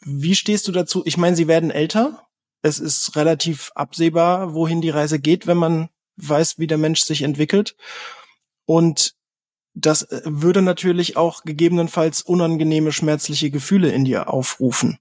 wie 0.00 0.34
stehst 0.34 0.66
du 0.68 0.72
dazu? 0.72 1.02
Ich 1.04 1.16
meine, 1.16 1.36
sie 1.36 1.48
werden 1.48 1.70
älter. 1.70 2.26
Es 2.62 2.78
ist 2.78 3.16
relativ 3.16 3.70
absehbar, 3.74 4.54
wohin 4.54 4.80
die 4.80 4.90
Reise 4.90 5.18
geht, 5.18 5.46
wenn 5.46 5.56
man 5.56 5.88
weiß, 6.16 6.58
wie 6.58 6.66
der 6.66 6.78
Mensch 6.78 7.00
sich 7.00 7.22
entwickelt. 7.22 7.76
Und 8.66 9.14
das 9.74 10.02
äh, 10.02 10.22
würde 10.24 10.62
natürlich 10.62 11.16
auch 11.16 11.42
gegebenenfalls 11.42 12.22
unangenehme, 12.22 12.92
schmerzliche 12.92 13.50
Gefühle 13.50 13.90
in 13.90 14.04
dir 14.04 14.32
aufrufen. 14.32 14.98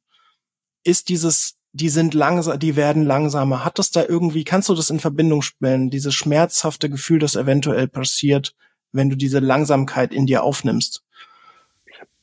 Ist 0.83 1.09
dieses, 1.09 1.57
die 1.73 1.89
sind 1.89 2.13
langsam, 2.13 2.59
die 2.59 2.75
werden 2.75 3.03
langsamer. 3.03 3.65
Hat 3.65 3.79
das 3.79 3.91
da 3.91 4.03
irgendwie, 4.05 4.43
kannst 4.43 4.69
du 4.69 4.75
das 4.75 4.89
in 4.89 4.99
Verbindung 4.99 5.41
stellen, 5.41 5.89
dieses 5.89 6.15
schmerzhafte 6.15 6.89
Gefühl, 6.89 7.19
das 7.19 7.35
eventuell 7.35 7.87
passiert, 7.87 8.55
wenn 8.91 9.09
du 9.09 9.15
diese 9.15 9.39
Langsamkeit 9.39 10.13
in 10.13 10.25
dir 10.25 10.43
aufnimmst? 10.43 11.03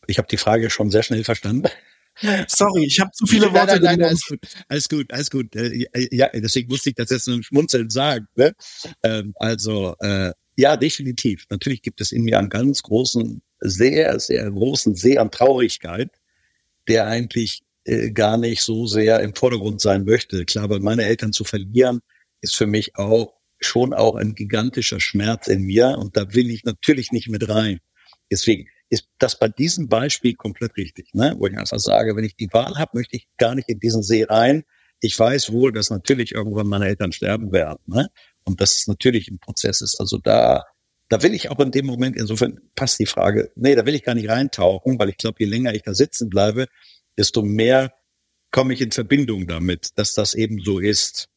Ich 0.07 0.19
habe 0.19 0.25
hab 0.25 0.29
die 0.29 0.37
Frage 0.37 0.71
schon 0.71 0.91
sehr 0.91 1.03
schnell 1.03 1.25
verstanden. 1.25 1.69
Sorry, 2.49 2.87
ich 2.87 2.99
habe 3.01 3.11
zu 3.13 3.27
viele 3.27 3.47
Worte 3.53 3.81
nein, 3.81 3.99
nein, 3.99 3.99
nein, 3.99 4.09
alles 4.09 4.27
gut, 4.27 4.41
alles 4.69 4.89
gut, 4.89 5.13
alles 5.13 5.31
gut. 5.31 5.57
Äh, 5.57 5.87
ja, 6.11 6.29
deswegen 6.33 6.69
musste 6.69 6.91
ich 6.91 6.97
das 6.97 7.11
jetzt 7.11 7.29
nur 7.29 7.43
schmunzeln 7.43 7.91
sagen. 7.91 8.27
Ne? 8.37 8.55
Ähm, 9.03 9.35
also 9.37 9.95
äh, 10.01 10.33
ja, 10.57 10.77
definitiv. 10.77 11.45
Natürlich 11.51 11.83
gibt 11.83 12.01
es 12.01 12.13
in 12.13 12.23
mir 12.23 12.39
einen 12.39 12.49
ganz 12.49 12.83
großen, 12.83 13.43
sehr, 13.61 14.19
sehr 14.19 14.51
großen 14.51 14.95
See 14.95 15.19
an 15.19 15.31
Traurigkeit, 15.31 16.11
der 16.89 17.07
eigentlich 17.07 17.63
äh, 17.85 18.11
gar 18.11 18.39
nicht 18.39 18.63
so 18.63 18.87
sehr 18.87 19.21
im 19.21 19.35
Vordergrund 19.35 19.81
sein 19.81 20.05
möchte. 20.05 20.45
Klar, 20.47 20.71
weil 20.71 20.81
meine 20.81 21.05
Eltern 21.05 21.33
zu 21.33 21.45
verlieren, 21.45 22.01
ist 22.41 22.57
für 22.57 22.67
mich 22.67 22.97
auch 22.97 23.35
schon 23.61 23.93
auch 23.93 24.17
ein 24.17 24.35
gigantischer 24.35 25.01
Schmerz 25.01 25.49
in 25.49 25.63
mir 25.63 25.97
und 25.99 26.17
da 26.17 26.35
will 26.35 26.51
ich 26.51 26.65
natürlich 26.65 27.13
nicht 27.13 27.29
mit 27.29 27.49
rein. 27.49 27.81
Deswegen 28.31 28.69
ist 28.89 29.09
das 29.19 29.39
bei 29.39 29.49
diesem 29.49 29.89
Beispiel 29.89 30.35
komplett 30.35 30.77
richtig, 30.77 31.13
ne? 31.13 31.35
wo 31.39 31.47
ich 31.47 31.57
einfach 31.57 31.79
sage, 31.79 32.17
wenn 32.17 32.25
ich 32.25 32.37
die 32.37 32.53
Wahl 32.53 32.77
habe, 32.79 32.93
möchte 32.95 33.17
ich 33.17 33.29
gar 33.37 33.55
nicht 33.55 33.69
in 33.69 33.81
diesen 33.81 34.03
See 34.03 34.25
rein. 34.25 34.65
Ich 35.01 35.19
weiß 35.19 35.53
wohl, 35.53 35.73
dass 35.73 35.91
natürlich 35.91 36.33
irgendwann 36.33 36.69
meine 36.69 36.87
Eltern 36.87 37.13
sterben 37.13 37.53
werden. 37.53 37.83
Ne? 37.87 38.09
und 38.47 38.61
dass 38.61 38.77
es 38.77 38.87
natürlich 38.87 39.29
ein 39.29 39.39
Prozess 39.39 39.83
ist. 39.83 40.01
Also 40.01 40.19
da 40.19 40.65
da 41.09 41.23
will 41.23 41.35
ich 41.35 41.51
auch 41.51 41.61
in 41.61 41.71
dem 41.71 41.87
Moment, 41.87 42.17
insofern 42.17 42.59
passt 42.75 42.99
die 42.99 43.07
Frage, 43.07 43.53
nee, 43.55 43.77
da 43.77 43.87
will 43.87 43.95
ich 43.95 44.03
gar 44.03 44.17
nicht 44.17 44.29
reintauchen, 44.29 44.99
weil 44.99 45.09
ich 45.09 45.17
glaube, 45.17 45.37
je 45.39 45.47
länger 45.47 45.73
ich 45.73 45.83
da 45.83 45.95
sitzen 45.95 46.29
bleibe, 46.29 46.67
desto 47.17 47.43
mehr 47.43 47.93
komme 48.51 48.75
ich 48.75 48.81
in 48.81 48.91
Verbindung 48.91 49.47
damit, 49.47 49.91
dass 49.95 50.15
das 50.15 50.35
eben 50.35 50.59
so 50.65 50.81
ist. 50.81 51.29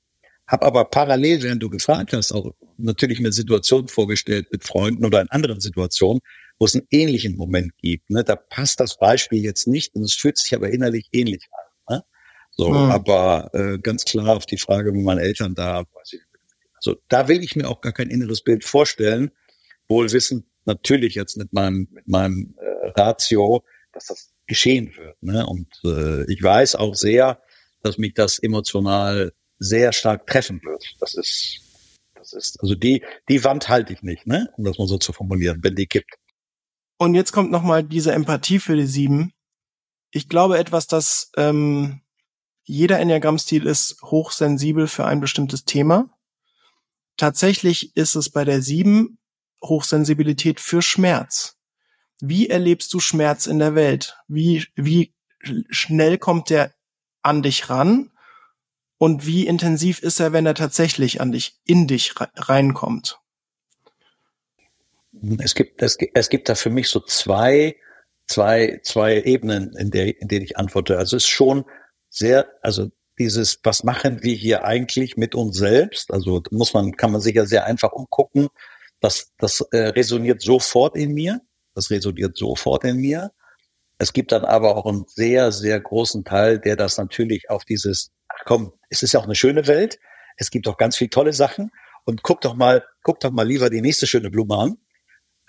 Hab 0.47 0.63
aber 0.63 0.85
parallel, 0.85 1.43
während 1.43 1.61
du 1.61 1.69
gefragt 1.69 2.13
hast, 2.13 2.31
auch 2.31 2.55
natürlich 2.77 3.19
mir 3.19 3.31
Situationen 3.31 3.89
vorgestellt 3.89 4.47
mit 4.51 4.63
Freunden 4.63 5.05
oder 5.05 5.21
in 5.21 5.29
anderen 5.29 5.59
Situationen, 5.59 6.21
wo 6.59 6.65
es 6.65 6.75
einen 6.75 6.87
ähnlichen 6.91 7.37
Moment 7.37 7.75
gibt. 7.77 8.09
Ne? 8.09 8.23
Da 8.23 8.35
passt 8.35 8.79
das 8.79 8.97
Beispiel 8.97 9.41
jetzt 9.41 9.65
nicht 9.65 9.95
und 9.95 10.03
es 10.03 10.13
fühlt 10.13 10.37
sich 10.37 10.53
aber 10.53 10.69
innerlich 10.69 11.07
ähnlich 11.13 11.47
an. 11.87 11.95
Ne? 11.95 12.03
So, 12.51 12.69
mhm. 12.69 12.91
aber 12.91 13.49
äh, 13.53 13.79
ganz 13.79 14.03
klar 14.05 14.35
auf 14.35 14.45
die 14.45 14.57
Frage, 14.57 14.93
wie 14.93 15.01
meine 15.01 15.21
Eltern 15.21 15.55
da, 15.55 15.79
weiß 15.79 16.13
ich, 16.13 16.21
also 16.75 16.95
da 17.07 17.27
will 17.27 17.43
ich 17.43 17.55
mir 17.55 17.67
auch 17.69 17.81
gar 17.81 17.93
kein 17.93 18.09
inneres 18.09 18.41
Bild 18.41 18.63
vorstellen, 18.63 19.31
wohl 19.87 20.11
wissen 20.11 20.49
natürlich 20.65 21.15
jetzt 21.15 21.37
mit 21.37 21.53
meinem, 21.53 21.87
mit 21.91 22.07
meinem 22.07 22.55
äh, 22.57 22.89
Ratio, 22.99 23.63
dass 23.93 24.05
das 24.05 24.33
geschehen 24.45 24.93
wird. 24.97 25.21
Ne? 25.23 25.45
Und 25.45 25.67
äh, 25.85 26.31
ich 26.31 26.43
weiß 26.43 26.75
auch 26.75 26.95
sehr, 26.95 27.41
dass 27.81 27.97
mich 27.97 28.13
das 28.13 28.39
emotional 28.39 29.33
sehr 29.59 29.93
stark 29.93 30.27
treffen 30.27 30.61
wird. 30.63 30.83
Das 30.99 31.15
ist, 31.15 31.61
das 32.15 32.33
ist, 32.33 32.61
also 32.61 32.75
die, 32.75 33.03
die 33.29 33.43
Wand 33.43 33.69
halte 33.69 33.93
ich 33.93 34.01
nicht, 34.01 34.27
ne? 34.27 34.49
um 34.57 34.65
das 34.65 34.77
mal 34.77 34.87
so 34.87 34.97
zu 34.97 35.13
formulieren, 35.13 35.59
wenn 35.63 35.75
die 35.75 35.87
kippt. 35.87 36.18
Und 37.01 37.15
jetzt 37.15 37.31
kommt 37.31 37.49
nochmal 37.49 37.83
diese 37.83 38.11
Empathie 38.11 38.59
für 38.59 38.75
die 38.75 38.85
sieben. 38.85 39.31
Ich 40.11 40.27
glaube 40.27 40.57
etwas, 40.57 40.85
dass 40.85 41.31
ähm, 41.37 42.01
jeder 42.63 42.99
Enneagramm-Stil 42.99 43.65
ist 43.65 44.01
hochsensibel 44.03 44.85
für 44.85 45.05
ein 45.05 45.21
bestimmtes 45.21 45.63
Thema. 45.63 46.09
Tatsächlich 47.15 47.95
ist 47.95 48.15
es 48.15 48.29
bei 48.29 48.43
der 48.43 48.61
sieben 48.61 49.17
Hochsensibilität 49.63 50.59
für 50.59 50.81
Schmerz. 50.81 51.57
Wie 52.19 52.49
erlebst 52.49 52.93
du 52.93 52.99
Schmerz 52.99 53.47
in 53.47 53.59
der 53.59 53.75
Welt? 53.75 54.17
Wie, 54.27 54.67
wie 54.75 55.15
schnell 55.69 56.17
kommt 56.17 56.49
der 56.49 56.73
an 57.21 57.41
dich 57.43 57.69
ran? 57.69 58.11
Und 58.97 59.25
wie 59.25 59.47
intensiv 59.47 59.99
ist 59.99 60.19
er, 60.19 60.33
wenn 60.33 60.45
er 60.45 60.55
tatsächlich 60.55 61.21
an 61.21 61.31
dich, 61.31 61.61
in 61.63 61.87
dich 61.87 62.13
reinkommt? 62.35 63.21
Es 65.39 65.55
gibt, 65.55 65.81
es, 65.81 65.97
es 66.13 66.29
gibt 66.29 66.49
da 66.49 66.55
für 66.55 66.69
mich 66.69 66.89
so 66.89 66.99
zwei, 66.99 67.75
zwei, 68.27 68.79
zwei 68.83 69.21
Ebenen, 69.21 69.73
in, 69.75 69.91
der, 69.91 70.19
in 70.21 70.27
denen 70.27 70.45
ich 70.45 70.57
antworte. 70.57 70.97
Also 70.97 71.17
es 71.17 71.23
ist 71.23 71.29
schon 71.29 71.65
sehr, 72.09 72.47
also 72.61 72.89
dieses, 73.17 73.59
was 73.63 73.83
machen 73.83 74.23
wir 74.23 74.33
hier 74.33 74.63
eigentlich 74.63 75.17
mit 75.17 75.35
uns 75.35 75.57
selbst? 75.57 76.11
Also 76.11 76.41
muss 76.51 76.73
man, 76.73 76.95
kann 76.95 77.11
man 77.11 77.21
sich 77.21 77.35
ja 77.35 77.45
sehr 77.45 77.65
einfach 77.65 77.91
umgucken. 77.91 78.47
Das, 79.01 79.33
das 79.37 79.61
äh, 79.71 79.89
resoniert 79.89 80.41
sofort 80.41 80.95
in 80.95 81.13
mir. 81.13 81.41
Das 81.75 81.91
resoniert 81.91 82.37
sofort 82.37 82.85
in 82.85 82.97
mir. 82.97 83.31
Es 83.97 84.13
gibt 84.13 84.31
dann 84.31 84.45
aber 84.45 84.77
auch 84.77 84.85
einen 84.85 85.05
sehr, 85.07 85.51
sehr 85.51 85.79
großen 85.79 86.23
Teil, 86.23 86.59
der 86.59 86.77
das 86.77 86.97
natürlich 86.97 87.49
auf 87.49 87.65
dieses, 87.65 88.11
ach 88.29 88.43
komm, 88.45 88.73
es 88.89 89.03
ist 89.03 89.13
ja 89.13 89.19
auch 89.19 89.25
eine 89.25 89.35
schöne 89.35 89.67
Welt. 89.67 89.99
Es 90.37 90.51
gibt 90.51 90.67
auch 90.69 90.77
ganz 90.77 90.95
viele 90.95 91.09
tolle 91.09 91.33
Sachen. 91.33 91.71
Und 92.05 92.23
guck 92.23 92.39
doch 92.39 92.55
mal, 92.55 92.85
guck 93.03 93.19
doch 93.19 93.31
mal 93.31 93.45
lieber 93.45 93.69
die 93.69 93.81
nächste 93.81 94.07
schöne 94.07 94.29
Blume 94.29 94.57
an. 94.57 94.77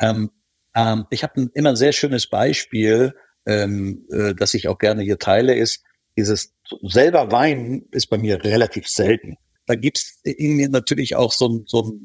Ähm, 0.00 0.30
ähm, 0.74 1.06
ich 1.10 1.22
habe 1.22 1.40
ein, 1.40 1.50
immer 1.54 1.76
sehr 1.76 1.92
schönes 1.92 2.28
Beispiel, 2.28 3.14
ähm, 3.46 4.06
äh, 4.10 4.34
das 4.34 4.54
ich 4.54 4.68
auch 4.68 4.78
gerne 4.78 5.02
hier 5.02 5.18
teile, 5.18 5.54
ist 5.54 5.84
dieses 6.16 6.54
selber 6.82 7.32
weinen 7.32 7.88
ist 7.92 8.08
bei 8.08 8.18
mir 8.18 8.42
relativ 8.44 8.88
selten. 8.88 9.36
Da 9.66 9.74
gibt's 9.74 10.20
in 10.24 10.56
mir 10.56 10.68
natürlich 10.68 11.16
auch 11.16 11.32
so, 11.32 11.48
ein, 11.48 11.64
so 11.66 11.96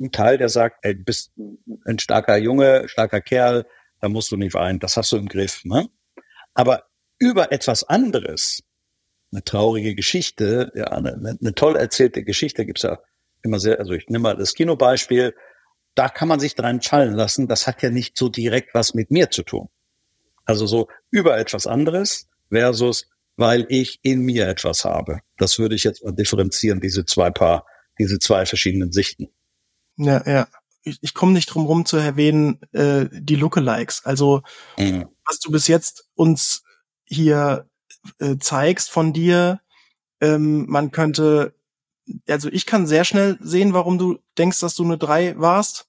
ein 0.00 0.12
Teil, 0.12 0.38
der 0.38 0.48
sagt, 0.48 0.78
ey, 0.82 0.94
du 0.96 1.02
bist 1.02 1.32
ein 1.84 1.98
starker 1.98 2.36
Junge, 2.36 2.88
starker 2.88 3.20
Kerl, 3.20 3.66
da 4.00 4.08
musst 4.08 4.30
du 4.30 4.36
nicht 4.36 4.54
weinen, 4.54 4.78
das 4.78 4.96
hast 4.96 5.10
du 5.12 5.16
im 5.16 5.28
Griff. 5.28 5.64
Ne? 5.64 5.88
Aber 6.54 6.84
über 7.18 7.52
etwas 7.52 7.84
anderes, 7.84 8.62
eine 9.32 9.42
traurige 9.42 9.94
Geschichte, 9.94 10.70
ja, 10.74 10.84
eine, 10.84 11.36
eine 11.40 11.54
toll 11.54 11.76
erzählte 11.76 12.22
Geschichte 12.22 12.64
gibt's 12.64 12.82
ja 12.82 13.00
immer 13.42 13.58
sehr, 13.58 13.80
also 13.80 13.92
ich 13.92 14.08
nehme 14.08 14.22
mal 14.22 14.36
das 14.36 14.54
Kinobeispiel, 14.54 15.34
da 15.94 16.08
kann 16.08 16.28
man 16.28 16.40
sich 16.40 16.54
dran 16.54 16.82
schallen 16.82 17.14
lassen, 17.14 17.48
das 17.48 17.66
hat 17.66 17.82
ja 17.82 17.90
nicht 17.90 18.16
so 18.16 18.28
direkt 18.28 18.74
was 18.74 18.94
mit 18.94 19.10
mir 19.10 19.30
zu 19.30 19.42
tun. 19.42 19.68
Also 20.44 20.66
so 20.66 20.88
über 21.10 21.38
etwas 21.38 21.66
anderes 21.66 22.28
versus 22.50 23.06
weil 23.36 23.66
ich 23.68 24.00
in 24.02 24.20
mir 24.20 24.48
etwas 24.48 24.84
habe. 24.84 25.20
Das 25.36 25.58
würde 25.58 25.74
ich 25.74 25.84
jetzt 25.84 26.04
mal 26.04 26.12
differenzieren, 26.12 26.80
diese 26.80 27.04
zwei 27.04 27.30
Paar, 27.30 27.66
diese 27.98 28.18
zwei 28.18 28.46
verschiedenen 28.46 28.92
Sichten. 28.92 29.28
Ja, 29.96 30.22
ja. 30.26 30.48
Ich, 30.82 30.98
ich 31.00 31.14
komme 31.14 31.32
nicht 31.32 31.46
drum 31.46 31.64
rum 31.64 31.86
zu 31.86 31.96
erwähnen, 31.96 32.60
äh, 32.72 33.06
die 33.10 33.36
Lookalikes. 33.36 34.04
Also, 34.04 34.42
mhm. 34.78 35.06
was 35.24 35.40
du 35.40 35.50
bis 35.50 35.66
jetzt 35.66 36.08
uns 36.14 36.62
hier 37.04 37.68
äh, 38.18 38.36
zeigst 38.38 38.90
von 38.90 39.12
dir, 39.12 39.60
ähm, 40.20 40.66
man 40.68 40.90
könnte, 40.90 41.54
also 42.28 42.48
ich 42.50 42.66
kann 42.66 42.86
sehr 42.86 43.04
schnell 43.04 43.38
sehen, 43.40 43.72
warum 43.72 43.98
du 43.98 44.18
denkst, 44.38 44.60
dass 44.60 44.74
du 44.74 44.84
eine 44.84 44.98
drei 44.98 45.38
warst. 45.38 45.86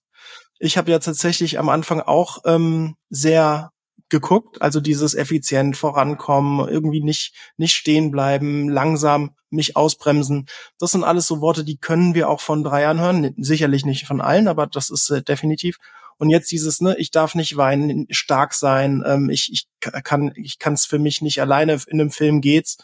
Ich 0.60 0.78
habe 0.78 0.92
ja 0.92 1.00
tatsächlich 1.00 1.60
am 1.60 1.70
Anfang 1.70 2.00
auch 2.02 2.40
ähm, 2.46 2.96
sehr 3.10 3.72
geguckt, 4.10 4.62
also 4.62 4.80
dieses 4.80 5.16
effizient 5.16 5.76
vorankommen, 5.78 6.68
irgendwie 6.70 7.04
nicht, 7.04 7.34
nicht 7.58 7.74
stehen 7.74 8.12
bleiben, 8.12 8.70
langsam 8.70 9.36
mich 9.50 9.76
ausbremsen. 9.76 10.48
Das 10.80 10.92
sind 10.92 11.04
alles 11.04 11.28
so 11.28 11.42
Worte, 11.42 11.64
die 11.64 11.78
können 11.78 12.14
wir 12.14 12.30
auch 12.30 12.42
von 12.42 12.64
Dreiern 12.64 13.00
hören. 13.00 13.34
Sicherlich 13.38 13.86
nicht 13.86 14.06
von 14.06 14.22
allen, 14.22 14.48
aber 14.48 14.68
das 14.68 14.90
ist 14.90 15.10
äh, 15.10 15.24
definitiv. 15.24 15.78
Und 16.18 16.30
jetzt 16.30 16.52
dieses, 16.52 16.82
ne, 16.82 16.96
ich 16.98 17.12
darf 17.12 17.36
nicht 17.36 17.58
weinen, 17.58 18.08
stark 18.10 18.54
sein, 18.54 19.04
ähm, 19.06 19.30
ich, 19.30 19.52
ich 19.52 19.68
kann, 19.80 20.32
ich 20.36 20.60
kann 20.60 20.74
es 20.74 20.86
für 20.86 21.00
mich 21.00 21.22
nicht 21.22 21.42
alleine, 21.42 21.80
in 21.88 22.00
einem 22.00 22.12
Film 22.12 22.42
geht's. 22.42 22.78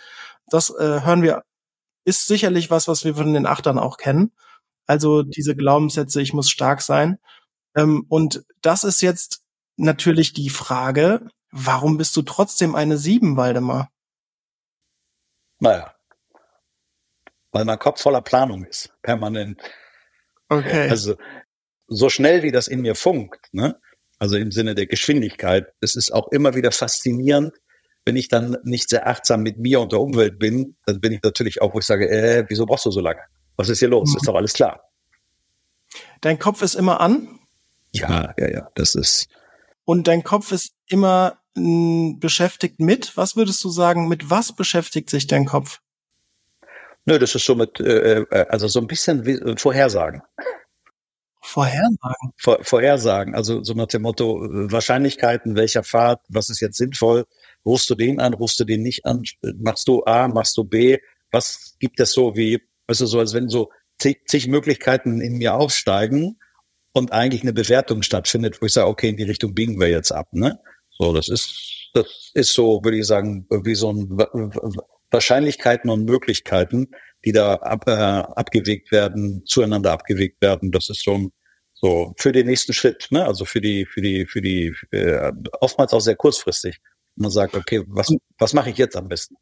Das 0.50 0.70
äh, 0.70 1.02
hören 1.04 1.22
wir, 1.22 1.44
ist 2.06 2.28
sicherlich 2.28 2.70
was, 2.72 2.88
was 2.88 3.04
wir 3.06 3.16
von 3.16 3.34
den 3.34 3.46
Achtern 3.46 3.80
auch 3.80 3.98
kennen. 3.98 4.32
Also 4.86 5.24
diese 5.24 5.56
Glaubenssätze, 5.56 6.22
ich 6.22 6.34
muss 6.34 6.50
stark 6.50 6.82
sein. 6.82 7.20
Ähm, 7.76 8.06
und 8.10 8.44
das 8.62 8.84
ist 8.84 9.02
jetzt 9.02 9.44
natürlich 9.78 10.34
die 10.34 10.50
Frage, 10.50 11.28
warum 11.52 11.98
bist 11.98 12.16
du 12.18 12.22
trotzdem 12.22 12.76
eine 12.76 12.98
Sieben, 12.98 13.38
Waldemar? 13.38 13.90
Naja, 15.60 15.94
weil 17.52 17.66
mein 17.66 17.80
Kopf 17.80 18.02
voller 18.02 18.22
Planung 18.22 18.66
ist, 18.66 18.94
permanent. 19.02 19.62
Okay. 20.50 20.90
Also 20.90 21.16
so 21.88 22.10
schnell 22.10 22.44
wie 22.44 22.52
das 22.52 22.68
in 22.68 22.82
mir 22.82 22.96
funkt, 22.96 23.54
ne? 23.54 23.80
also 24.20 24.38
im 24.38 24.52
Sinne 24.52 24.76
der 24.76 24.88
Geschwindigkeit, 24.88 25.74
es 25.82 25.96
ist 25.96 26.12
auch 26.12 26.30
immer 26.32 26.56
wieder 26.56 26.72
faszinierend, 26.72 27.54
wenn 28.06 28.16
ich 28.16 28.28
dann 28.28 28.58
nicht 28.64 28.90
sehr 28.90 29.08
achtsam 29.08 29.42
mit 29.42 29.60
mir 29.60 29.80
und 29.80 29.92
der 29.92 30.00
Umwelt 30.00 30.40
bin, 30.40 30.76
dann 30.86 31.00
bin 31.00 31.12
ich 31.12 31.22
natürlich 31.24 31.62
auch, 31.62 31.74
wo 31.74 31.80
ich 31.80 31.86
sage, 31.86 32.10
äh, 32.10 32.46
wieso 32.48 32.66
brauchst 32.66 32.86
du 32.86 32.92
so 32.92 33.00
lange? 33.00 33.22
Was 33.58 33.70
ist 33.70 33.80
hier 33.80 33.90
los? 33.90 34.10
Mhm. 34.10 34.18
Ist 34.18 34.28
doch 34.28 34.36
alles 34.36 34.54
klar. 34.54 34.82
Dein 36.22 36.40
Kopf 36.40 36.62
ist 36.62 36.76
immer 36.76 37.02
an? 37.02 37.40
Ja, 37.92 38.34
ja, 38.38 38.50
ja, 38.50 38.70
das 38.76 38.96
ist, 38.96 39.28
und 39.86 40.08
dein 40.08 40.24
Kopf 40.24 40.52
ist 40.52 40.74
immer 40.88 41.38
hm, 41.56 42.20
beschäftigt 42.20 42.80
mit. 42.80 43.18
Was 43.18 43.36
würdest 43.36 43.64
du 43.64 43.70
sagen, 43.70 44.08
mit 44.08 44.30
was 44.30 44.56
beschäftigt 44.56 45.10
sich 45.10 45.28
dein 45.28 45.46
Kopf? 45.46 45.82
Nö, 47.06 47.18
das 47.18 47.36
ist 47.36 47.46
so 47.46 47.56
mit, 47.56 47.80
äh, 47.80 48.22
äh 48.22 48.46
also 48.50 48.68
so 48.68 48.80
ein 48.80 48.88
bisschen 48.88 49.26
wie, 49.26 49.34
äh, 49.34 49.58
Vorhersagen. 49.58 50.22
Vorhersagen? 51.42 52.32
Vor, 52.38 52.60
Vorhersagen, 52.64 53.34
also 53.36 53.64
so 53.64 53.74
nach 53.74 53.88
dem 53.88 54.04
Motto, 54.04 54.46
äh, 54.46 54.72
Wahrscheinlichkeiten, 54.72 55.56
welcher 55.56 55.84
Pfad, 55.84 56.22
was 56.30 56.50
ist 56.50 56.62
jetzt 56.62 56.78
sinnvoll, 56.78 57.26
rufst 57.66 57.90
du 57.90 57.96
den 57.96 58.20
an, 58.20 58.34
rufst 58.34 58.60
du 58.60 58.64
den 58.64 58.82
nicht 58.82 59.06
an, 59.06 59.24
machst 59.58 59.88
du 59.88 60.04
A, 60.06 60.28
machst 60.28 60.58
du 60.58 60.64
B, 60.64 60.98
was 61.32 61.76
gibt 61.80 62.00
es 62.00 62.14
so 62.14 62.36
wie, 62.36 62.62
weißt 62.88 63.02
du, 63.02 63.06
so 63.06 63.20
als 63.20 63.34
wenn 63.34 63.50
so 63.50 63.70
zig, 64.00 64.22
zig 64.28 64.48
Möglichkeiten 64.48 65.22
in 65.22 65.38
mir 65.38 65.56
aufsteigen 65.56 66.40
und 66.94 67.12
eigentlich 67.12 67.44
eine 67.44 67.54
Bewertung 67.54 68.02
stattfindet, 68.02 68.62
wo 68.62 68.66
ich 68.66 68.74
sage, 68.74 68.88
okay, 68.88 69.10
in 69.10 69.18
die 69.18 69.24
Richtung 69.24 69.54
biegen 69.54 69.80
wir 69.80 69.90
jetzt 69.90 70.12
ab. 70.12 70.34
Ne? 70.34 70.60
So, 70.90 71.14
das 71.14 71.30
ist, 71.30 71.90
das 71.94 72.32
ist 72.34 72.54
so, 72.54 72.84
würde 72.84 72.98
ich 72.98 73.08
sagen, 73.08 73.48
wie 73.50 73.76
so 73.76 73.92
ein 73.94 74.18
Wahrscheinlichkeiten 75.12 75.90
und 75.90 76.06
Möglichkeiten, 76.06 76.90
die 77.24 77.32
da 77.32 77.56
ab, 77.56 77.88
äh, 77.88 77.92
abgewegt 77.92 78.92
werden, 78.92 79.46
zueinander 79.46 79.92
abgewegt 79.92 80.42
werden. 80.42 80.72
Das 80.72 80.90
ist 80.90 81.04
so 81.04 81.14
ein 81.14 81.32
so 81.82 82.14
für 82.18 82.32
den 82.32 82.46
nächsten 82.46 82.74
Schritt, 82.74 83.08
ne? 83.10 83.26
Also 83.26 83.44
für 83.44 83.60
die, 83.60 83.86
für 83.86 84.02
die, 84.02 84.26
für 84.26 84.42
die, 84.42 84.74
äh, 84.92 85.32
oftmals 85.60 85.94
auch 85.94 86.00
sehr 86.00 86.16
kurzfristig. 86.16 86.80
Man 87.22 87.32
sagt, 87.32 87.56
okay, 87.56 87.84
was, 87.88 88.10
was 88.38 88.54
mache 88.54 88.70
ich 88.70 88.78
jetzt 88.78 88.96
am 88.96 89.08
besten? 89.08 89.36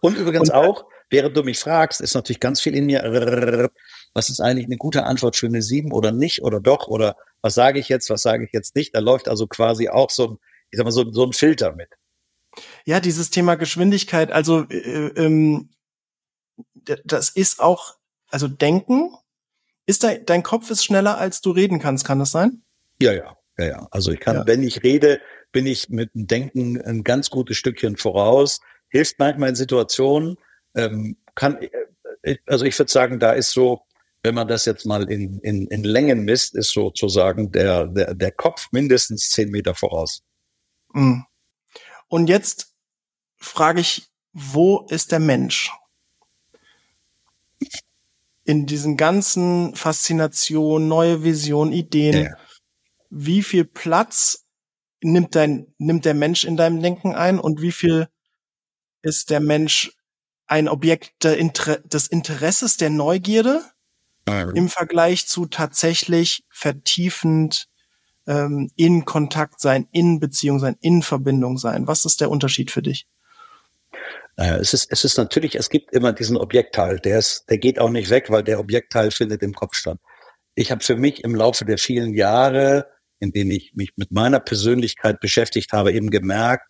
Und 0.00 0.16
übrigens 0.16 0.50
und, 0.50 0.54
auch, 0.54 0.84
während 1.10 1.36
du 1.36 1.42
mich 1.42 1.58
fragst, 1.58 2.00
ist 2.00 2.14
natürlich 2.14 2.40
ganz 2.40 2.60
viel 2.60 2.74
in 2.74 2.86
mir, 2.86 3.02
was 4.14 4.28
ist 4.28 4.40
eigentlich 4.40 4.66
eine 4.66 4.76
gute 4.76 5.04
Antwort 5.04 5.36
für 5.36 5.46
eine 5.46 5.62
sieben 5.62 5.92
oder 5.92 6.12
nicht 6.12 6.42
oder 6.42 6.60
doch 6.60 6.88
oder 6.88 7.16
was 7.42 7.54
sage 7.54 7.78
ich 7.78 7.88
jetzt, 7.88 8.10
was 8.10 8.22
sage 8.22 8.44
ich 8.44 8.52
jetzt 8.52 8.74
nicht. 8.74 8.94
Da 8.94 9.00
läuft 9.00 9.28
also 9.28 9.46
quasi 9.46 9.88
auch 9.88 10.10
so 10.10 10.28
ein, 10.28 10.38
ich 10.70 10.76
sag 10.76 10.84
mal, 10.84 10.90
so, 10.90 11.10
so 11.12 11.24
ein 11.24 11.32
Filter 11.32 11.74
mit. 11.74 11.88
Ja, 12.84 13.00
dieses 13.00 13.30
Thema 13.30 13.56
Geschwindigkeit, 13.56 14.32
also 14.32 14.62
äh, 14.68 15.08
ähm, 15.16 15.70
das 17.04 17.30
ist 17.30 17.60
auch, 17.60 17.96
also 18.28 18.48
denken, 18.48 19.14
ist 19.86 20.02
da, 20.04 20.14
dein 20.14 20.42
Kopf 20.42 20.70
ist 20.70 20.84
schneller, 20.84 21.18
als 21.18 21.40
du 21.40 21.50
reden 21.50 21.78
kannst, 21.78 22.04
kann 22.04 22.18
das 22.18 22.30
sein? 22.30 22.62
Ja, 23.00 23.12
ja, 23.12 23.36
ja, 23.58 23.64
ja. 23.64 23.88
Also 23.90 24.10
ich 24.10 24.20
kann, 24.20 24.36
ja. 24.36 24.46
wenn 24.46 24.62
ich 24.62 24.82
rede, 24.82 25.20
bin 25.52 25.66
ich 25.66 25.88
mit 25.88 26.14
dem 26.14 26.26
Denken 26.26 26.80
ein 26.80 27.04
ganz 27.04 27.30
gutes 27.30 27.56
Stückchen 27.56 27.96
voraus, 27.96 28.60
hilft 28.88 29.18
manchmal 29.18 29.50
in 29.50 29.56
Situationen, 29.56 30.36
ähm, 30.74 31.16
kann, 31.34 31.58
äh, 32.22 32.36
also 32.46 32.64
ich 32.64 32.78
würde 32.78 32.90
sagen, 32.90 33.18
da 33.18 33.32
ist 33.32 33.52
so, 33.52 33.82
wenn 34.22 34.34
man 34.34 34.48
das 34.48 34.64
jetzt 34.64 34.86
mal 34.86 35.10
in, 35.10 35.38
in, 35.40 35.66
in 35.68 35.84
Längen 35.84 36.24
misst, 36.24 36.54
ist 36.56 36.72
sozusagen 36.72 37.52
der, 37.52 37.86
der, 37.86 38.14
der 38.14 38.32
Kopf 38.32 38.68
mindestens 38.72 39.30
zehn 39.30 39.50
Meter 39.50 39.74
voraus. 39.74 40.22
Mhm. 40.92 41.24
Und 42.08 42.28
jetzt 42.28 42.74
frage 43.36 43.80
ich, 43.80 44.08
wo 44.32 44.86
ist 44.90 45.12
der 45.12 45.20
Mensch? 45.20 45.70
In 48.44 48.66
diesen 48.66 48.96
ganzen 48.96 49.74
Faszinationen, 49.74 50.88
neue 50.88 51.24
Visionen, 51.24 51.72
Ideen. 51.72 52.24
Ja. 52.24 52.36
Wie 53.10 53.42
viel 53.42 53.64
Platz 53.64 54.45
nimmt 55.06 55.34
dein, 55.34 55.66
nimmt 55.78 56.04
der 56.04 56.14
Mensch 56.14 56.44
in 56.44 56.56
deinem 56.56 56.82
Denken 56.82 57.14
ein 57.14 57.38
und 57.38 57.62
wie 57.62 57.72
viel 57.72 58.08
ist 59.02 59.30
der 59.30 59.40
Mensch 59.40 59.92
ein 60.46 60.68
Objekt 60.68 61.24
des 61.24 62.06
Interesses, 62.08 62.76
der 62.76 62.90
Neugierde 62.90 63.62
im 64.54 64.68
Vergleich 64.68 65.28
zu 65.28 65.46
tatsächlich 65.46 66.44
vertiefend 66.50 67.68
ähm, 68.26 68.70
in 68.74 69.04
Kontakt 69.04 69.60
sein, 69.60 69.86
in 69.92 70.18
Beziehung 70.18 70.58
sein, 70.58 70.76
in 70.80 71.02
Verbindung 71.02 71.58
sein? 71.58 71.86
Was 71.86 72.04
ist 72.04 72.20
der 72.20 72.30
Unterschied 72.30 72.70
für 72.72 72.82
dich? 72.82 73.06
Naja, 74.36 74.56
es 74.56 74.74
ist, 74.74 74.90
es 74.90 75.04
ist 75.04 75.16
natürlich, 75.16 75.54
es 75.54 75.70
gibt 75.70 75.92
immer 75.92 76.12
diesen 76.12 76.36
Objektteil, 76.36 76.98
der 76.98 77.20
ist, 77.20 77.48
der 77.48 77.58
geht 77.58 77.78
auch 77.78 77.90
nicht 77.90 78.10
weg, 78.10 78.30
weil 78.30 78.42
der 78.42 78.58
Objektteil 78.58 79.10
findet 79.10 79.42
im 79.42 79.54
Kopf 79.54 79.74
statt. 79.74 79.98
Ich 80.54 80.70
habe 80.70 80.82
für 80.82 80.96
mich 80.96 81.22
im 81.22 81.34
Laufe 81.34 81.64
der 81.64 81.78
vielen 81.78 82.12
Jahre, 82.12 82.88
in 83.20 83.32
denen 83.32 83.50
ich 83.50 83.72
mich 83.74 83.92
mit 83.96 84.12
meiner 84.12 84.40
Persönlichkeit 84.40 85.20
beschäftigt 85.20 85.72
habe, 85.72 85.92
eben 85.92 86.10
gemerkt, 86.10 86.66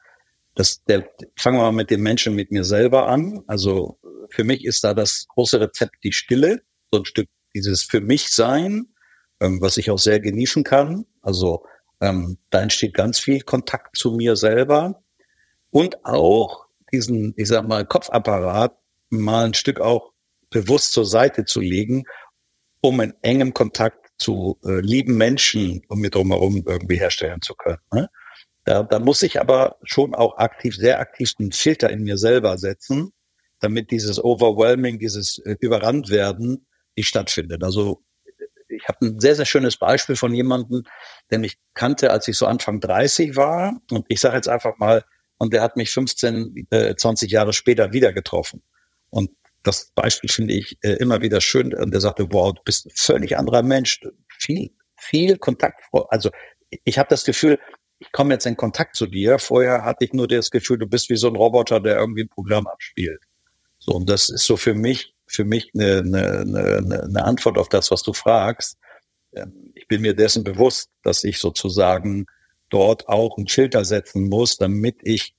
dass 0.55 0.83
der, 0.85 1.09
fangen 1.37 1.59
wir 1.59 1.65
mal 1.65 1.73
mit 1.73 1.91
dem 1.91 2.03
Menschen, 2.03 2.35
mit 2.35 2.51
mir 2.51 2.65
selber 2.65 3.09
an. 3.09 3.43
Also 3.47 3.99
für 4.31 4.45
mich 4.45 4.65
ist 4.65 4.85
da 4.85 4.95
das 4.95 5.27
große 5.29 5.61
Rezept 5.61 5.97
die 6.03 6.13
Stille, 6.13 6.63
so 6.91 7.01
ein 7.01 7.05
Stück 7.05 7.29
dieses 7.55 7.83
für 7.83 8.01
mich 8.01 8.29
sein, 8.29 8.89
ähm, 9.41 9.61
was 9.61 9.77
ich 9.77 9.91
auch 9.91 9.99
sehr 9.99 10.21
genießen 10.21 10.65
kann. 10.65 11.07
Also 11.21 11.65
ähm, 12.01 12.39
da 12.51 12.63
entsteht 12.63 12.95
ganz 12.95 13.19
viel 13.19 13.41
Kontakt 13.43 13.97
zu 13.97 14.13
mir 14.13 14.37
selber 14.37 15.03
und 15.71 16.05
auch 16.05 16.67
diesen, 16.93 17.35
ich 17.37 17.49
sag 17.49 17.67
mal, 17.67 17.85
Kopfapparat 17.85 18.77
mal 19.11 19.47
ein 19.47 19.55
Stück 19.55 19.81
auch 19.81 20.13
bewusst 20.51 20.93
zur 20.93 21.05
Seite 21.05 21.45
zu 21.45 21.61
legen, 21.61 22.05
um 22.81 23.01
in 23.01 23.15
engem 23.23 23.53
Kontakt 23.53 24.06
zu 24.19 24.59
äh, 24.65 24.81
lieben 24.81 25.17
Menschen 25.17 25.83
um 25.89 26.01
mir 26.01 26.11
drumherum 26.11 26.65
irgendwie 26.67 26.99
herstellen 26.99 27.43
zu 27.43 27.55
können. 27.55 27.79
Ne? 27.93 28.09
Da, 28.65 28.83
da 28.83 28.99
muss 28.99 29.23
ich 29.23 29.41
aber 29.41 29.77
schon 29.85 30.15
auch 30.15 30.39
aktiv, 30.39 30.75
sehr 30.75 30.99
aktiv 30.99 31.33
einen 31.39 31.53
Filter 31.53 31.91
in 31.91 32.03
mir 32.03 32.19
selber 32.19 32.59
setzen, 32.59 33.13
damit 33.61 33.91
dieses 33.91 34.23
Overwhelming, 34.23 34.99
dieses 34.99 35.39
äh, 35.39 35.57
Überrannt 35.61 36.11
werden 36.11 36.67
nicht 36.97 37.09
stattfindet. 37.09 37.63
Also 37.63 38.03
ich 38.69 38.89
habe 38.89 39.07
ein 39.07 39.21
sehr, 39.21 39.37
sehr 39.37 39.45
schönes 39.45 39.77
Beispiel 39.77 40.17
von 40.17 40.35
jemandem, 40.35 40.85
der 41.31 41.39
mich 41.39 41.59
kannte, 41.75 42.11
als 42.11 42.27
ich 42.29 42.37
so 42.37 42.47
Anfang 42.47 42.81
30 42.81 43.37
war. 43.37 43.81
Und 43.91 44.07
ich 44.09 44.21
sage 44.21 44.37
jetzt 44.37 44.49
einfach 44.49 44.79
mal, 44.79 45.05
und 45.39 45.53
der 45.53 45.63
hat 45.63 45.77
mich 45.77 45.91
15, 45.91 46.67
äh, 46.71 46.95
20 46.95 47.31
Jahre 47.31 47.53
später 47.53 47.93
wieder 47.93 48.13
getroffen. 48.13 48.63
Und 49.11 49.31
das 49.67 49.93
Beispiel 49.95 50.31
finde 50.31 50.55
ich 50.55 50.79
äh, 50.83 50.93
immer 50.95 51.21
wieder 51.23 51.41
schön. 51.41 51.75
Und 51.75 51.93
der 51.93 52.01
sagte, 52.01 52.27
wow, 52.31 52.53
du 52.53 52.63
bist 52.65 52.87
ein 52.87 52.93
völlig 52.95 53.37
anderer 53.39 53.63
Mensch. 53.63 54.01
Viel, 54.39 54.71
viel 54.97 55.39
Kontakt. 55.39 55.83
Also 56.09 56.31
ich 56.85 56.99
habe 56.99 57.09
das 57.09 57.25
Gefühl, 57.25 57.59
ich 57.99 58.13
komme 58.13 58.35
jetzt 58.35 58.47
in 58.47 58.57
Kontakt 58.57 58.97
zu 58.97 59.07
dir. 59.07 59.39
Vorher 59.39 59.85
hatte 59.85 60.05
ich 60.05 60.13
nur 60.13 60.29
das 60.29 60.51
Gefühl, 60.51 60.79
du 60.79 60.87
bist 60.87 61.09
wie 61.11 61.17
so 61.17 61.29
ein 61.29 61.37
Roboter, 61.37 61.81
der 61.81 61.97
irgendwie 61.97 62.23
ein 62.23 62.29
Programm 62.29 62.67
abspielt. 62.67 63.23
So, 63.79 63.93
und 63.93 64.09
das 64.09 64.29
ist 64.29 64.45
so 64.45 64.57
für 64.57 64.75
mich 64.75 65.17
für 65.27 65.45
mich 65.45 65.73
eine, 65.75 65.99
eine, 65.99 66.41
eine, 66.41 67.03
eine 67.03 67.25
Antwort 67.25 67.59
auf 67.59 67.69
das, 67.69 67.91
was 67.91 68.03
du 68.03 68.13
fragst. 68.13 68.79
Ähm, 69.35 69.73
ich 69.75 69.89
bin 69.89 70.03
mir 70.03 70.15
dessen 70.15 70.45
bewusst, 70.45 70.91
dass 71.03 71.25
ich 71.25 71.39
sozusagen 71.39 72.27
dort 72.71 73.09
auch 73.09 73.37
einen 73.37 73.49
Filter 73.49 73.85
setzen 73.85 74.29
muss, 74.29 74.57
damit 74.57 74.97
ich, 75.03 75.35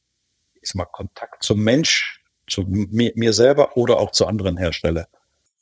ich 0.62 0.70
sag 0.70 0.76
mal, 0.76 0.86
Kontakt 0.86 1.44
zum 1.44 1.64
Mensch, 1.64 2.17
zu 2.48 2.64
mir, 2.68 3.12
mir 3.16 3.34
selber 3.34 3.78
oder 3.78 4.00
auch 4.00 4.12
zu 4.12 4.26
anderen 4.26 4.58
herstelle. 4.58 5.08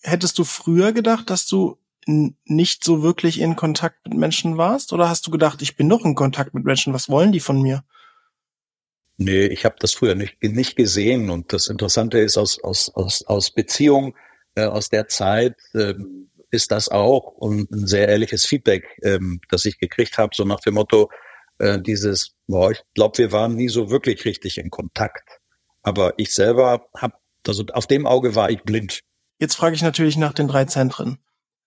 Hättest 0.02 0.38
du 0.38 0.44
früher 0.44 0.94
gedacht, 0.94 1.30
dass 1.30 1.48
du 1.48 1.78
nicht 2.08 2.84
so 2.84 3.02
wirklich 3.02 3.40
in 3.40 3.56
Kontakt 3.56 4.06
mit 4.08 4.18
Menschen 4.18 4.58
warst? 4.58 4.94
Oder 4.94 5.10
hast 5.10 5.26
du 5.26 5.32
gedacht, 5.32 5.62
ich 5.62 5.76
bin 5.76 5.90
doch 5.90 6.06
in 6.06 6.16
Kontakt 6.16 6.54
mit 6.54 6.64
Menschen, 6.64 6.94
was 6.94 7.10
wollen 7.10 7.32
die 7.32 7.40
von 7.40 7.62
mir? 7.62 7.84
Nee, 9.18 9.46
ich 9.46 9.66
habe 9.66 9.76
das 9.80 9.94
früher 9.94 10.14
nicht, 10.14 10.42
nicht 10.44 10.76
gesehen. 10.76 11.30
Und 11.30 11.54
das 11.54 11.68
Interessante 11.68 12.20
ist, 12.20 12.38
aus, 12.38 12.64
aus, 12.64 12.92
aus, 12.94 13.24
aus 13.26 13.52
Beziehung 13.52 14.16
äh, 14.56 14.66
aus 14.66 14.90
der 14.90 15.08
Zeit 15.08 15.56
äh, 15.74 15.96
ist 16.52 16.72
das 16.72 16.90
auch 16.90 17.34
und 17.34 17.72
ein 17.72 17.88
sehr 17.88 18.08
ehrliches 18.08 18.46
Feedback, 18.46 18.86
ähm, 19.04 19.42
das 19.50 19.66
ich 19.66 19.80
gekriegt 19.80 20.18
habe, 20.18 20.36
so 20.36 20.44
nach 20.44 20.60
dem 20.60 20.76
Motto, 20.76 21.10
äh, 21.60 21.80
dieses, 21.80 22.36
boah, 22.48 22.72
ich 22.72 22.82
glaube, 22.94 23.18
wir 23.18 23.32
waren 23.32 23.56
nie 23.56 23.70
so 23.70 23.90
wirklich 23.90 24.26
richtig 24.26 24.58
in 24.58 24.70
Kontakt. 24.70 25.42
Aber 25.86 26.16
ich 26.18 26.34
selber 26.34 26.88
habe, 26.98 27.14
also 27.48 27.64
auf 27.74 27.86
dem 27.86 28.08
Auge 28.08 28.34
war 28.34 28.50
ich 28.50 28.64
blind. 28.64 29.02
Jetzt 29.40 29.56
frage 29.56 29.76
ich 29.76 29.84
natürlich 29.84 30.18
nach 30.18 30.34
den 30.34 30.48
drei 30.48 30.66
Zentren. 30.66 31.20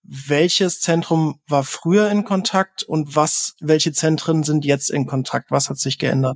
Welches 0.03 0.81
Zentrum 0.81 1.39
war 1.47 1.63
früher 1.63 2.09
in 2.11 2.25
Kontakt 2.25 2.83
und 2.83 3.15
was, 3.15 3.55
welche 3.61 3.93
Zentren 3.93 4.43
sind 4.43 4.65
jetzt 4.65 4.89
in 4.91 5.07
Kontakt? 5.07 5.51
Was 5.51 5.69
hat 5.69 5.77
sich 5.77 5.99
geändert? 5.99 6.35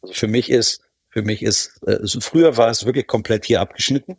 Also 0.00 0.14
für 0.14 0.28
mich 0.28 0.48
ist, 0.48 0.80
für 1.10 1.20
mich 1.20 1.42
ist, 1.42 1.78
äh, 1.86 1.98
früher 2.20 2.56
war 2.56 2.70
es 2.70 2.86
wirklich 2.86 3.06
komplett 3.06 3.44
hier 3.44 3.60
abgeschnitten. 3.60 4.16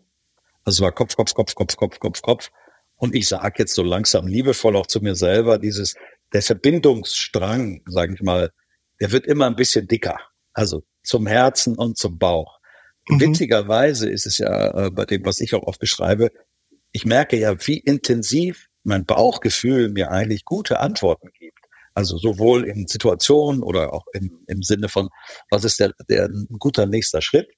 Also 0.64 0.78
es 0.78 0.82
war 0.82 0.92
Kopf, 0.92 1.16
Kopf, 1.16 1.34
Kopf, 1.34 1.56
Kopf, 1.56 1.76
Kopf, 1.78 2.00
Kopf, 2.00 2.22
Kopf. 2.22 2.52
Und 2.98 3.16
ich 3.16 3.28
sage 3.28 3.56
jetzt 3.58 3.74
so 3.74 3.82
langsam 3.82 4.28
liebevoll 4.28 4.76
auch 4.76 4.86
zu 4.86 5.00
mir 5.02 5.16
selber, 5.16 5.58
dieses, 5.58 5.96
der 6.34 6.44
Verbindungsstrang, 6.44 7.82
sage 7.88 8.14
ich 8.14 8.22
mal, 8.22 8.52
der 9.00 9.12
wird 9.12 9.26
immer 9.26 9.48
ein 9.48 9.56
bisschen 9.56 9.88
dicker. 9.88 10.20
Also 10.54 10.84
zum 11.02 11.26
Herzen 11.26 11.80
und 11.80 11.98
zum 11.98 12.20
Bauch. 12.20 12.61
Mhm. 13.12 13.20
Witzigerweise 13.20 14.10
ist 14.10 14.26
es 14.26 14.38
ja 14.38 14.86
äh, 14.86 14.90
bei 14.90 15.06
dem, 15.06 15.26
was 15.26 15.42
ich 15.42 15.54
auch 15.54 15.64
oft 15.64 15.80
beschreibe, 15.80 16.32
ich 16.92 17.06
merke 17.06 17.38
ja, 17.38 17.56
wie 17.68 17.78
intensiv 17.78 18.68
mein 18.84 19.06
Bauchgefühl 19.06 19.90
mir 19.90 20.12
eigentlich 20.12 20.46
gute 20.46 20.80
Antworten 20.80 21.30
gibt. 21.38 21.60
Also 21.94 22.18
sowohl 22.18 22.64
in 22.66 22.88
Situationen 22.88 23.64
oder 23.64 23.94
auch 23.94 24.06
im, 24.14 24.44
im 24.48 24.64
Sinne 24.64 24.88
von, 24.88 25.10
was 25.50 25.66
ist 25.66 25.80
der, 25.80 25.94
der 26.10 26.26
ein 26.26 26.48
guter 26.58 26.86
nächster 26.86 27.22
Schritt, 27.22 27.50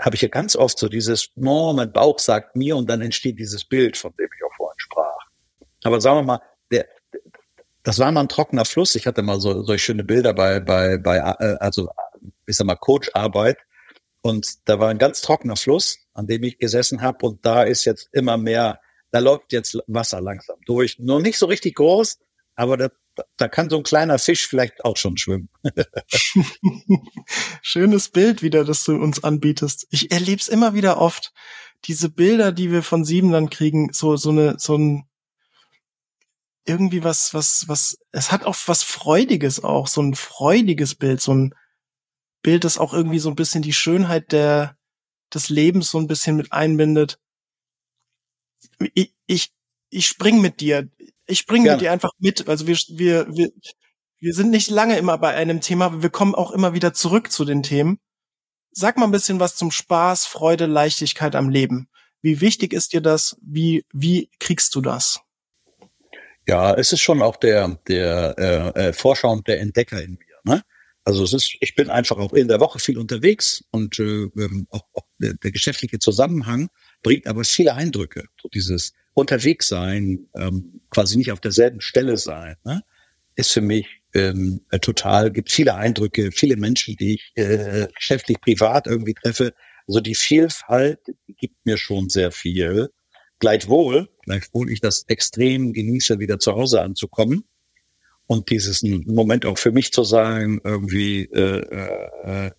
habe 0.00 0.16
ich 0.16 0.22
ja 0.22 0.28
ganz 0.28 0.56
oft 0.56 0.78
so 0.78 0.88
dieses, 0.88 1.30
no, 1.34 1.72
mein 1.72 1.92
Bauch 1.92 2.18
sagt 2.18 2.56
mir 2.56 2.76
und 2.76 2.88
dann 2.88 3.00
entsteht 3.00 3.38
dieses 3.38 3.64
Bild, 3.64 3.96
von 3.96 4.12
dem 4.18 4.28
ich 4.34 4.44
auch 4.44 4.56
vorhin 4.56 4.78
sprach. 4.78 5.18
Aber 5.82 6.00
sagen 6.00 6.18
wir 6.18 6.22
mal, 6.22 6.40
der, 6.70 6.86
das 7.82 7.98
war 7.98 8.10
mal 8.10 8.20
ein 8.20 8.28
trockener 8.28 8.64
Fluss. 8.64 8.94
Ich 8.94 9.06
hatte 9.06 9.22
mal 9.22 9.40
so 9.40 9.62
solche 9.62 9.84
schöne 9.84 10.04
Bilder 10.04 10.34
bei, 10.34 10.60
bei, 10.60 10.98
bei, 10.98 11.18
äh, 11.18 11.56
also, 11.60 11.88
ich 12.46 12.56
sag 12.56 12.66
mal, 12.66 12.76
Coacharbeit. 12.76 13.58
Und 14.26 14.66
da 14.66 14.80
war 14.80 14.88
ein 14.88 14.96
ganz 14.96 15.20
trockener 15.20 15.54
Fluss, 15.54 15.98
an 16.14 16.26
dem 16.26 16.42
ich 16.44 16.56
gesessen 16.56 17.02
habe. 17.02 17.26
Und 17.26 17.44
da 17.44 17.62
ist 17.62 17.84
jetzt 17.84 18.08
immer 18.12 18.38
mehr, 18.38 18.80
da 19.10 19.18
läuft 19.18 19.52
jetzt 19.52 19.78
Wasser 19.86 20.22
langsam 20.22 20.56
durch. 20.64 20.98
Nur 20.98 21.20
nicht 21.20 21.38
so 21.38 21.44
richtig 21.44 21.74
groß, 21.74 22.18
aber 22.54 22.78
da, 22.78 22.88
da 23.36 23.48
kann 23.48 23.68
so 23.68 23.76
ein 23.76 23.82
kleiner 23.82 24.18
Fisch 24.18 24.48
vielleicht 24.48 24.82
auch 24.82 24.96
schon 24.96 25.18
schwimmen. 25.18 25.50
Schönes 27.60 28.08
Bild 28.08 28.42
wieder, 28.42 28.64
das 28.64 28.84
du 28.84 28.94
uns 28.94 29.22
anbietest. 29.22 29.86
Ich 29.90 30.10
erlebe 30.10 30.40
es 30.40 30.48
immer 30.48 30.72
wieder 30.72 31.02
oft. 31.02 31.34
Diese 31.84 32.08
Bilder, 32.08 32.50
die 32.50 32.72
wir 32.72 32.82
von 32.82 33.04
sieben 33.04 33.30
dann 33.30 33.50
kriegen, 33.50 33.92
so, 33.92 34.16
so 34.16 34.30
eine, 34.30 34.54
so 34.58 34.78
ein, 34.78 35.06
irgendwie 36.64 37.04
was, 37.04 37.34
was, 37.34 37.64
was, 37.68 37.98
es 38.10 38.32
hat 38.32 38.46
auch 38.46 38.56
was 38.64 38.84
Freudiges 38.84 39.62
auch, 39.62 39.86
so 39.86 40.00
ein 40.00 40.14
freudiges 40.14 40.94
Bild, 40.94 41.20
so 41.20 41.34
ein 41.34 41.54
Bild, 42.44 42.62
das 42.62 42.78
auch 42.78 42.92
irgendwie 42.94 43.18
so 43.18 43.30
ein 43.30 43.34
bisschen 43.34 43.62
die 43.62 43.72
Schönheit 43.72 44.30
der, 44.30 44.76
des 45.34 45.48
Lebens 45.48 45.90
so 45.90 45.98
ein 45.98 46.06
bisschen 46.06 46.36
mit 46.36 46.52
einbindet. 46.52 47.18
Ich, 48.92 49.14
ich, 49.26 49.52
ich 49.90 50.06
spring 50.06 50.40
mit 50.40 50.60
dir. 50.60 50.88
Ich 51.26 51.38
springe 51.38 51.72
mit 51.72 51.80
dir 51.80 51.90
einfach 51.90 52.10
mit. 52.18 52.48
Also 52.48 52.68
wir, 52.68 52.76
wir, 52.90 53.26
wir, 53.34 53.50
wir 54.20 54.34
sind 54.34 54.50
nicht 54.50 54.70
lange 54.70 54.96
immer 54.98 55.18
bei 55.18 55.34
einem 55.34 55.60
Thema, 55.60 55.86
aber 55.86 56.02
wir 56.02 56.10
kommen 56.10 56.34
auch 56.34 56.52
immer 56.52 56.74
wieder 56.74 56.92
zurück 56.92 57.32
zu 57.32 57.44
den 57.44 57.62
Themen. 57.62 57.98
Sag 58.70 58.98
mal 58.98 59.06
ein 59.06 59.12
bisschen 59.12 59.40
was 59.40 59.56
zum 59.56 59.70
Spaß, 59.70 60.26
Freude, 60.26 60.66
Leichtigkeit 60.66 61.34
am 61.34 61.48
Leben. 61.48 61.88
Wie 62.20 62.40
wichtig 62.40 62.72
ist 62.72 62.92
dir 62.92 63.00
das? 63.00 63.36
Wie, 63.40 63.84
wie 63.92 64.30
kriegst 64.38 64.74
du 64.74 64.80
das? 64.80 65.20
Ja, 66.46 66.74
es 66.74 66.92
ist 66.92 67.00
schon 67.00 67.22
auch 67.22 67.36
der, 67.36 67.80
der 67.88 68.34
äh, 68.38 68.88
äh, 68.88 68.92
Forscher 68.92 69.30
und 69.30 69.48
der 69.48 69.60
Entdecker 69.60 70.02
in 70.02 70.12
mir. 70.12 70.54
Ne? 70.54 70.62
Also 71.04 71.22
es 71.22 71.34
ist, 71.34 71.56
ich 71.60 71.74
bin 71.74 71.90
einfach 71.90 72.16
auch 72.16 72.32
in 72.32 72.48
der 72.48 72.60
Woche 72.60 72.78
viel 72.78 72.96
unterwegs 72.96 73.62
und 73.70 73.98
äh, 73.98 74.02
ähm, 74.02 74.66
auch, 74.70 74.84
auch 74.94 75.04
der, 75.18 75.34
der 75.34 75.52
geschäftliche 75.52 75.98
Zusammenhang 75.98 76.70
bringt 77.02 77.26
aber 77.26 77.44
viele 77.44 77.74
Eindrücke. 77.74 78.24
So 78.40 78.48
dieses 78.48 78.94
unterwegs 79.12 79.68
sein, 79.68 80.28
ähm, 80.34 80.80
quasi 80.90 81.18
nicht 81.18 81.30
auf 81.30 81.40
derselben 81.40 81.82
Stelle 81.82 82.16
sein, 82.16 82.56
ne? 82.64 82.82
ist 83.36 83.52
für 83.52 83.60
mich 83.60 83.86
ähm, 84.14 84.62
äh, 84.70 84.78
total, 84.78 85.30
gibt 85.30 85.52
viele 85.52 85.74
Eindrücke, 85.74 86.32
viele 86.32 86.56
Menschen, 86.56 86.96
die 86.96 87.14
ich 87.14 87.32
äh, 87.34 87.86
geschäftlich, 87.94 88.40
privat 88.40 88.86
irgendwie 88.86 89.14
treffe. 89.14 89.52
Also 89.86 90.00
die 90.00 90.14
Vielfalt 90.14 91.00
gibt 91.36 91.66
mir 91.66 91.76
schon 91.76 92.08
sehr 92.08 92.32
viel. 92.32 92.88
Gleichwohl, 93.40 94.08
gleichwohl 94.22 94.70
ich 94.70 94.80
das 94.80 95.04
extrem 95.08 95.74
genieße, 95.74 96.18
wieder 96.18 96.38
zu 96.38 96.52
Hause 96.52 96.80
anzukommen 96.80 97.44
und 98.26 98.50
dieses 98.50 98.82
Moment 98.82 99.46
auch 99.46 99.58
für 99.58 99.72
mich 99.72 99.92
zu 99.92 100.04
sagen, 100.04 100.60
irgendwie 100.64 101.24
äh, 101.24 101.60
äh, 101.60 102.46
äh 102.46 102.50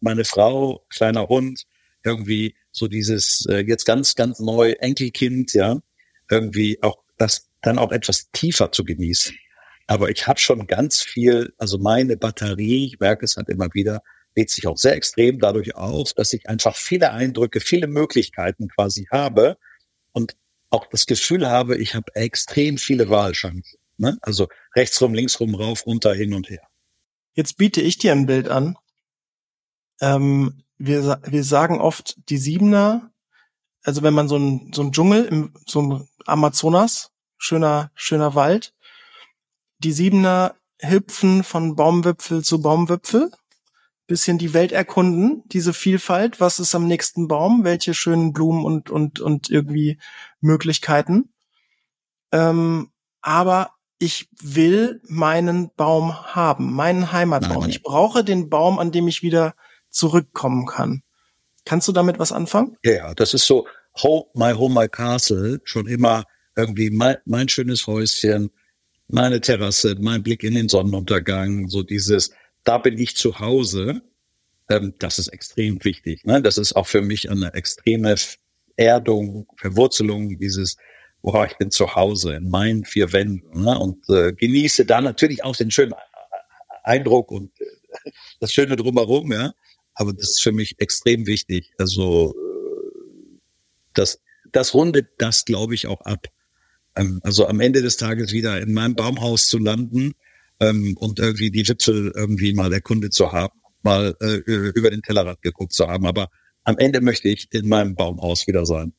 meine 0.00 0.24
Frau, 0.24 0.86
kleiner 0.88 1.28
Hund, 1.28 1.64
irgendwie 2.02 2.56
so 2.72 2.88
dieses 2.88 3.44
äh, 3.46 3.58
jetzt 3.58 3.84
ganz, 3.84 4.14
ganz 4.14 4.40
neu 4.40 4.72
Enkelkind, 4.72 5.52
ja, 5.52 5.78
irgendwie 6.30 6.82
auch 6.82 7.02
das 7.18 7.50
dann 7.60 7.78
auch 7.78 7.92
etwas 7.92 8.30
tiefer 8.32 8.72
zu 8.72 8.84
genießen. 8.84 9.36
Aber 9.86 10.10
ich 10.10 10.26
habe 10.26 10.38
schon 10.38 10.66
ganz 10.66 11.02
viel, 11.02 11.52
also 11.58 11.78
meine 11.78 12.16
Batterie, 12.16 12.86
ich 12.86 13.00
merke 13.00 13.24
es 13.24 13.36
halt 13.36 13.48
immer 13.48 13.68
wieder, 13.72 14.02
lädt 14.34 14.50
sich 14.50 14.66
auch 14.66 14.76
sehr 14.76 14.94
extrem 14.94 15.38
dadurch 15.38 15.74
auf, 15.74 16.12
dass 16.12 16.32
ich 16.32 16.48
einfach 16.48 16.76
viele 16.76 17.12
Eindrücke, 17.12 17.60
viele 17.60 17.86
Möglichkeiten 17.86 18.68
quasi 18.68 19.06
habe 19.10 19.56
und 20.12 20.36
auch 20.70 20.86
das 20.86 21.06
Gefühl 21.06 21.48
habe, 21.48 21.76
ich 21.76 21.94
habe 21.94 22.14
extrem 22.14 22.78
viele 22.78 23.08
Wahlchancen. 23.08 23.78
Ne? 23.98 24.18
Also 24.20 24.48
rechts 24.74 25.00
rum, 25.00 25.14
links 25.14 25.40
rum, 25.40 25.54
rauf, 25.54 25.86
runter, 25.86 26.14
hin 26.14 26.34
und 26.34 26.50
her. 26.50 26.66
Jetzt 27.34 27.56
biete 27.56 27.80
ich 27.80 27.98
dir 27.98 28.12
ein 28.12 28.26
Bild 28.26 28.48
an. 28.48 28.76
Ähm, 30.00 30.62
wir, 30.78 31.20
wir 31.24 31.44
sagen 31.44 31.80
oft 31.80 32.16
die 32.28 32.38
Siebener, 32.38 33.10
also 33.82 34.02
wenn 34.02 34.14
man 34.14 34.28
so 34.28 34.36
ein, 34.36 34.72
so 34.74 34.82
ein 34.82 34.92
Dschungel, 34.92 35.24
im, 35.24 35.54
so 35.66 35.82
ein 35.82 36.08
Amazonas, 36.26 37.12
schöner, 37.38 37.90
schöner 37.94 38.34
Wald, 38.34 38.74
die 39.78 39.92
Siebener 39.92 40.54
hüpfen 40.80 41.42
von 41.42 41.76
Baumwipfel 41.76 42.42
zu 42.42 42.60
Baumwipfel, 42.60 43.30
bisschen 44.06 44.38
die 44.38 44.54
Welt 44.54 44.72
erkunden, 44.72 45.42
diese 45.46 45.72
Vielfalt, 45.72 46.40
was 46.40 46.60
ist 46.60 46.74
am 46.74 46.86
nächsten 46.86 47.28
Baum, 47.28 47.64
welche 47.64 47.92
schönen 47.92 48.32
Blumen 48.32 48.64
und, 48.64 48.90
und, 48.90 49.20
und 49.20 49.50
irgendwie 49.50 49.98
Möglichkeiten. 50.40 51.32
Ähm, 52.32 52.90
aber 53.20 53.75
ich 53.98 54.28
will 54.42 55.00
meinen 55.08 55.70
Baum 55.76 56.14
haben, 56.34 56.72
meinen 56.72 57.12
Heimatbaum. 57.12 57.62
Nein, 57.62 57.70
ich 57.70 57.82
brauche 57.82 58.24
den 58.24 58.50
Baum, 58.50 58.78
an 58.78 58.92
dem 58.92 59.08
ich 59.08 59.22
wieder 59.22 59.54
zurückkommen 59.90 60.66
kann. 60.66 61.02
Kannst 61.64 61.88
du 61.88 61.92
damit 61.92 62.18
was 62.18 62.32
anfangen? 62.32 62.76
Ja, 62.84 63.14
das 63.14 63.34
ist 63.34 63.46
so 63.46 63.66
home, 64.02 64.26
My 64.34 64.52
Home, 64.52 64.80
My 64.80 64.88
Castle, 64.88 65.60
schon 65.64 65.86
immer 65.86 66.24
irgendwie 66.56 66.90
mein, 66.90 67.16
mein 67.24 67.48
schönes 67.48 67.86
Häuschen, 67.86 68.50
meine 69.08 69.40
Terrasse, 69.40 69.96
mein 69.98 70.22
Blick 70.22 70.42
in 70.42 70.54
den 70.54 70.68
Sonnenuntergang, 70.68 71.68
so 71.68 71.82
dieses, 71.82 72.30
da 72.64 72.78
bin 72.78 72.98
ich 72.98 73.16
zu 73.16 73.38
Hause. 73.38 74.02
Ähm, 74.68 74.94
das 74.98 75.18
ist 75.18 75.28
extrem 75.28 75.82
wichtig. 75.84 76.24
Ne? 76.24 76.42
Das 76.42 76.58
ist 76.58 76.74
auch 76.74 76.86
für 76.86 77.02
mich 77.02 77.30
eine 77.30 77.54
extreme 77.54 78.14
Erdung, 78.76 79.46
Verwurzelung, 79.56 80.38
dieses, 80.38 80.76
boah, 81.26 81.44
ich 81.44 81.58
bin 81.58 81.72
zu 81.72 81.96
Hause 81.96 82.34
in 82.34 82.48
meinen 82.48 82.84
vier 82.84 83.12
Wänden 83.12 83.62
ne? 83.62 83.76
und 83.76 84.08
äh, 84.08 84.32
genieße 84.32 84.86
da 84.86 85.00
natürlich 85.00 85.42
auch 85.42 85.56
den 85.56 85.72
schönen 85.72 85.92
Eindruck 86.84 87.32
und 87.32 87.50
äh, 87.60 88.10
das 88.38 88.52
Schöne 88.52 88.76
drumherum, 88.76 89.32
ja. 89.32 89.52
Aber 89.94 90.12
das 90.12 90.30
ist 90.30 90.42
für 90.42 90.52
mich 90.52 90.76
extrem 90.78 91.26
wichtig. 91.26 91.72
Also 91.78 92.32
äh, 92.32 93.40
das, 93.92 94.20
das 94.52 94.72
rundet 94.72 95.08
das, 95.18 95.44
glaube 95.44 95.74
ich, 95.74 95.88
auch 95.88 96.00
ab. 96.02 96.28
Ähm, 96.94 97.18
also 97.24 97.48
am 97.48 97.58
Ende 97.58 97.82
des 97.82 97.96
Tages 97.96 98.32
wieder 98.32 98.60
in 98.60 98.72
meinem 98.72 98.94
Baumhaus 98.94 99.48
zu 99.48 99.58
landen 99.58 100.12
ähm, 100.60 100.96
und 100.96 101.18
irgendwie 101.18 101.50
die 101.50 101.66
Wipfel 101.66 102.12
irgendwie 102.14 102.54
mal 102.54 102.72
erkundet 102.72 103.14
zu 103.14 103.32
haben, 103.32 103.60
mal 103.82 104.14
äh, 104.20 104.36
über 104.46 104.90
den 104.90 105.02
Tellerrad 105.02 105.42
geguckt 105.42 105.72
zu 105.72 105.88
haben. 105.88 106.06
Aber 106.06 106.28
am 106.62 106.78
Ende 106.78 107.00
möchte 107.00 107.28
ich 107.28 107.48
in 107.50 107.68
meinem 107.68 107.96
Baumhaus 107.96 108.46
wieder 108.46 108.64
sein. 108.64 108.92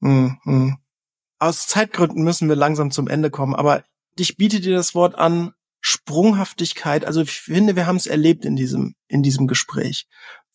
Mhm. 0.00 0.76
Aus 1.42 1.66
Zeitgründen 1.66 2.22
müssen 2.22 2.48
wir 2.48 2.54
langsam 2.54 2.92
zum 2.92 3.08
Ende 3.08 3.28
kommen, 3.28 3.56
aber 3.56 3.82
ich 4.16 4.36
biete 4.36 4.60
dir 4.60 4.76
das 4.76 4.94
Wort 4.94 5.16
an, 5.16 5.52
Sprunghaftigkeit. 5.80 7.04
Also 7.04 7.22
ich 7.22 7.32
finde, 7.32 7.74
wir 7.74 7.84
haben 7.84 7.96
es 7.96 8.06
erlebt 8.06 8.44
in 8.44 8.54
diesem, 8.54 8.94
in 9.08 9.24
diesem 9.24 9.48
Gespräch. 9.48 10.06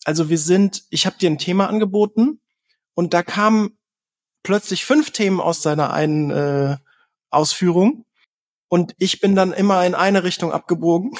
Also 0.06 0.30
wir 0.30 0.38
sind, 0.38 0.86
ich 0.90 1.06
habe 1.06 1.18
dir 1.18 1.30
ein 1.30 1.40
Thema 1.40 1.68
angeboten 1.68 2.40
und 2.94 3.14
da 3.14 3.22
kamen 3.22 3.78
plötzlich 4.44 4.86
fünf 4.86 5.12
Themen 5.12 5.42
aus 5.42 5.60
deiner 5.60 5.92
einen 5.92 6.32
äh, 6.32 6.78
Ausführung 7.32 8.06
und 8.70 8.96
ich 8.98 9.20
bin 9.20 9.36
dann 9.36 9.52
immer 9.52 9.86
in 9.86 9.94
eine 9.94 10.24
Richtung 10.24 10.54
abgebogen. 10.54 11.12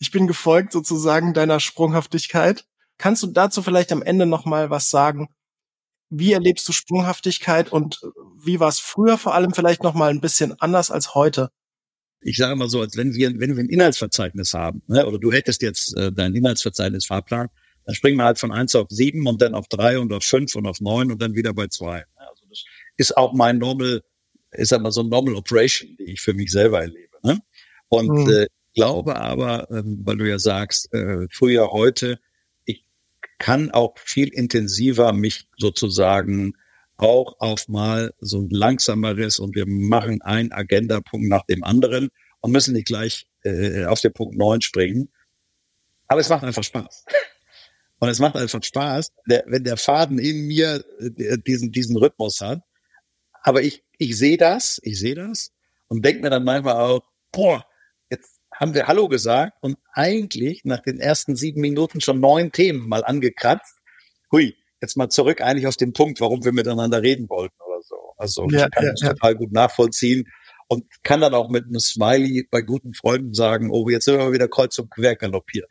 Ich 0.00 0.10
bin 0.10 0.26
gefolgt 0.26 0.72
sozusagen 0.72 1.32
deiner 1.32 1.60
Sprunghaftigkeit. 1.60 2.66
Kannst 2.98 3.22
du 3.22 3.28
dazu 3.28 3.62
vielleicht 3.62 3.92
am 3.92 4.02
Ende 4.02 4.26
noch 4.26 4.44
mal 4.44 4.68
was 4.68 4.90
sagen? 4.90 5.28
Wie 6.10 6.32
erlebst 6.32 6.68
du 6.68 6.72
Sprunghaftigkeit 6.72 7.70
und 7.70 8.00
wie 8.44 8.60
war 8.60 8.68
es 8.68 8.78
früher 8.78 9.18
vor 9.18 9.34
allem 9.34 9.54
vielleicht 9.54 9.82
noch 9.82 9.94
mal 9.94 10.10
ein 10.10 10.20
bisschen 10.20 10.58
anders 10.60 10.90
als 10.90 11.14
heute? 11.14 11.50
ich 12.22 12.36
sage 12.36 12.56
mal 12.56 12.68
so, 12.68 12.80
als 12.80 12.96
wenn 12.96 13.14
wir, 13.14 13.38
wenn 13.38 13.56
wir 13.56 13.64
ein 13.64 13.68
Inhaltsverzeichnis 13.68 14.54
haben, 14.54 14.82
ne, 14.86 15.06
oder 15.06 15.18
du 15.18 15.32
hättest 15.32 15.62
jetzt 15.62 15.96
äh, 15.96 16.12
dein 16.12 16.34
Inhaltsverzeichnis 16.34 17.06
Fahrplan, 17.06 17.48
dann 17.84 17.94
springen 17.94 18.16
wir 18.16 18.24
halt 18.24 18.38
von 18.38 18.52
eins 18.52 18.74
auf 18.76 18.86
sieben 18.90 19.26
und 19.26 19.42
dann 19.42 19.54
auf 19.54 19.66
drei 19.68 19.98
und 19.98 20.12
auf 20.12 20.22
fünf 20.22 20.54
und 20.54 20.66
auf 20.66 20.80
neun 20.80 21.10
und 21.10 21.20
dann 21.20 21.34
wieder 21.34 21.52
bei 21.52 21.66
zwei. 21.66 22.04
Also 22.14 22.44
das 22.48 22.64
ist 22.96 23.16
auch 23.16 23.32
mein 23.32 23.58
normal, 23.58 24.02
ist 24.52 24.72
aber 24.72 24.92
so 24.92 25.02
ein 25.02 25.08
normal 25.08 25.34
Operation, 25.34 25.96
die 25.98 26.12
ich 26.12 26.20
für 26.20 26.34
mich 26.34 26.52
selber 26.52 26.80
erlebe. 26.80 27.18
Ne? 27.24 27.40
Und 27.88 28.26
mhm. 28.26 28.30
äh, 28.30 28.46
glaube 28.74 29.16
aber, 29.16 29.68
ähm, 29.70 30.00
weil 30.04 30.16
du 30.16 30.28
ja 30.28 30.38
sagst, 30.38 30.92
äh, 30.94 31.26
früher, 31.30 31.72
heute, 31.72 32.20
ich 32.64 32.84
kann 33.38 33.72
auch 33.72 33.98
viel 33.98 34.28
intensiver 34.28 35.12
mich 35.12 35.48
sozusagen 35.58 36.54
auch 37.02 37.36
auf 37.40 37.68
mal 37.68 38.14
so 38.20 38.40
ein 38.40 38.48
langsameres 38.50 39.38
und 39.38 39.54
wir 39.56 39.66
machen 39.66 40.22
einen 40.22 40.52
Agendapunkt 40.52 41.28
nach 41.28 41.44
dem 41.46 41.64
anderen 41.64 42.10
und 42.40 42.52
müssen 42.52 42.74
nicht 42.74 42.86
gleich 42.86 43.26
äh, 43.42 43.84
auf 43.84 44.00
den 44.00 44.12
Punkt 44.12 44.36
neun 44.36 44.60
springen. 44.62 45.10
Aber 46.06 46.20
es 46.20 46.28
macht 46.28 46.44
einfach 46.44 46.64
Spaß. 46.64 47.04
Und 47.98 48.08
es 48.08 48.18
macht 48.18 48.34
einfach 48.34 48.60
Spaß, 48.60 49.12
der, 49.26 49.44
wenn 49.46 49.62
der 49.62 49.76
Faden 49.76 50.18
in 50.18 50.48
mir 50.48 50.84
äh, 50.98 51.38
diesen, 51.38 51.70
diesen 51.70 51.96
Rhythmus 51.96 52.40
hat. 52.40 52.60
Aber 53.44 53.62
ich, 53.62 53.84
ich 53.96 54.18
sehe 54.18 54.36
das, 54.36 54.80
ich 54.82 54.98
sehe 54.98 55.14
das 55.14 55.52
und 55.86 56.04
denke 56.04 56.22
mir 56.22 56.30
dann 56.30 56.42
manchmal 56.42 56.74
auch, 56.74 57.04
boah, 57.30 57.64
jetzt 58.10 58.40
haben 58.52 58.74
wir 58.74 58.88
Hallo 58.88 59.06
gesagt 59.06 59.56
und 59.60 59.78
eigentlich 59.92 60.64
nach 60.64 60.80
den 60.80 60.98
ersten 60.98 61.36
sieben 61.36 61.60
Minuten 61.60 62.00
schon 62.00 62.18
neun 62.18 62.50
Themen 62.50 62.88
mal 62.88 63.04
angekratzt. 63.04 63.78
Hui, 64.32 64.56
jetzt 64.82 64.96
mal 64.96 65.08
zurück 65.08 65.40
eigentlich 65.40 65.66
auf 65.66 65.76
den 65.76 65.92
Punkt, 65.92 66.20
warum 66.20 66.44
wir 66.44 66.52
miteinander 66.52 67.02
reden 67.02 67.28
wollten 67.28 67.54
oder 67.66 67.80
so. 67.82 67.96
Also 68.18 68.46
ja, 68.50 68.66
ich 68.66 68.70
kann 68.72 68.84
ja, 68.84 68.90
das 68.90 69.00
ja. 69.00 69.08
total 69.14 69.36
gut 69.36 69.52
nachvollziehen 69.52 70.28
und 70.68 70.84
kann 71.02 71.20
dann 71.20 71.34
auch 71.34 71.48
mit 71.48 71.66
einem 71.66 71.80
Smiley 71.80 72.46
bei 72.50 72.62
guten 72.62 72.94
Freunden 72.94 73.34
sagen, 73.34 73.70
oh, 73.70 73.88
jetzt 73.88 74.04
sind 74.04 74.18
wir 74.18 74.32
wieder 74.32 74.48
kreuz 74.48 74.78
und 74.78 74.90
quer 74.90 75.16
galoppiert. 75.16 75.70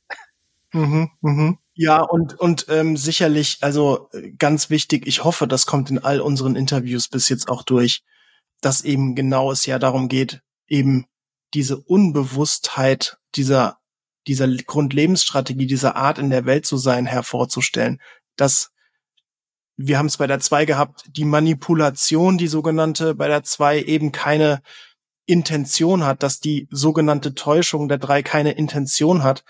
Mhm, 0.74 1.10
mhm. 1.21 1.58
Ja, 1.74 2.02
und, 2.02 2.39
und 2.39 2.67
ähm, 2.69 2.97
sicherlich, 2.97 3.58
also 3.62 4.10
ganz 4.38 4.69
wichtig, 4.69 5.08
ich 5.08 5.24
hoffe, 5.24 5.47
das 5.47 5.65
kommt 5.65 5.89
in 5.89 6.00
all 6.00 6.21
unseren 6.21 6.56
Interviews 6.56 7.08
bis 7.08 7.30
jetzt 7.30 7.50
auch 7.50 7.63
durch, 7.63 8.04
dass 8.62 8.84
eben 8.84 9.15
genau 9.15 9.52
es 9.52 9.65
ja 9.65 9.80
darum 9.80 10.08
geht, 10.08 10.41
eben 10.67 11.06
diese 11.54 11.78
Unbewusstheit 11.78 13.17
dieser, 13.36 13.80
dieser 14.28 14.47
Grundlebensstrategie, 14.47 15.65
dieser 15.65 15.95
Art 15.95 16.19
in 16.19 16.30
der 16.30 16.45
Welt 16.45 16.65
zu 16.65 16.78
sein, 16.78 17.06
hervorzustellen. 17.06 18.00
Dass 18.36 18.71
wir 19.88 19.98
haben 19.98 20.08
es 20.08 20.17
bei 20.17 20.28
der 20.28 20.39
2 20.39 20.65
gehabt, 20.65 21.04
die 21.15 21.26
Manipulation, 21.26 22.38
die 22.38 22.48
sogenannte, 22.48 23.15
bei 23.15 23.28
der 23.28 23.44
2 23.44 23.82
eben 23.84 24.12
keine 24.12 24.62
Intention 25.26 26.06
hat, 26.06 26.24
dass 26.24 26.39
die 26.39 26.68
sogenannte 26.72 27.36
Täuschung 27.36 27.88
der 27.88 27.97
3 27.97 28.24
keine 28.24 28.51
Intention 28.51 29.24
hat 29.24 29.43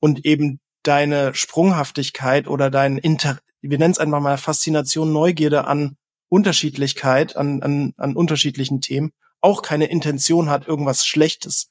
und 0.00 0.24
eben 0.24 0.60
deine 0.82 1.34
Sprunghaftigkeit 1.34 2.48
oder 2.48 2.70
dein 2.70 2.98
Inter, 2.98 3.38
wir 3.60 3.78
nennen 3.78 3.92
es 3.92 3.98
einfach 3.98 4.20
mal 4.20 4.38
Faszination, 4.38 5.12
Neugierde 5.12 5.66
an 5.66 5.96
Unterschiedlichkeit, 6.28 7.36
an, 7.36 7.62
an, 7.62 7.94
an 7.96 8.16
unterschiedlichen 8.16 8.80
Themen, 8.80 9.12
auch 9.40 9.62
keine 9.62 9.86
Intention 9.86 10.50
hat, 10.50 10.66
irgendwas 10.66 11.06
Schlechtes. 11.06 11.70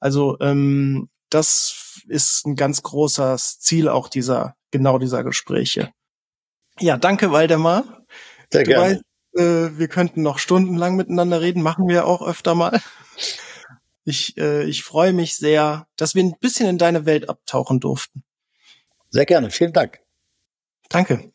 Also 0.00 0.38
ähm, 0.40 1.08
das 1.30 2.02
ist 2.08 2.46
ein 2.46 2.56
ganz 2.56 2.82
großes 2.82 3.60
Ziel 3.60 3.88
auch 3.88 4.08
dieser, 4.08 4.56
genau 4.70 4.98
dieser 4.98 5.24
Gespräche. 5.24 5.92
Ja, 6.80 6.96
danke, 6.96 7.32
Waldemar. 7.32 8.04
Sehr 8.50 8.64
du 8.64 8.70
gerne. 8.70 8.84
Weißt, 8.84 9.02
äh, 9.36 9.78
wir 9.78 9.88
könnten 9.88 10.22
noch 10.22 10.38
stundenlang 10.38 10.96
miteinander 10.96 11.40
reden, 11.40 11.62
machen 11.62 11.88
wir 11.88 12.06
auch 12.06 12.26
öfter 12.26 12.54
mal. 12.54 12.80
Ich, 14.04 14.36
äh, 14.36 14.64
ich 14.64 14.84
freue 14.84 15.12
mich 15.12 15.36
sehr, 15.36 15.86
dass 15.96 16.14
wir 16.14 16.22
ein 16.22 16.36
bisschen 16.38 16.68
in 16.68 16.78
deine 16.78 17.06
Welt 17.06 17.28
abtauchen 17.28 17.80
durften. 17.80 18.22
Sehr 19.10 19.24
gerne, 19.24 19.50
vielen 19.50 19.72
Dank. 19.72 20.00
Danke. 20.88 21.32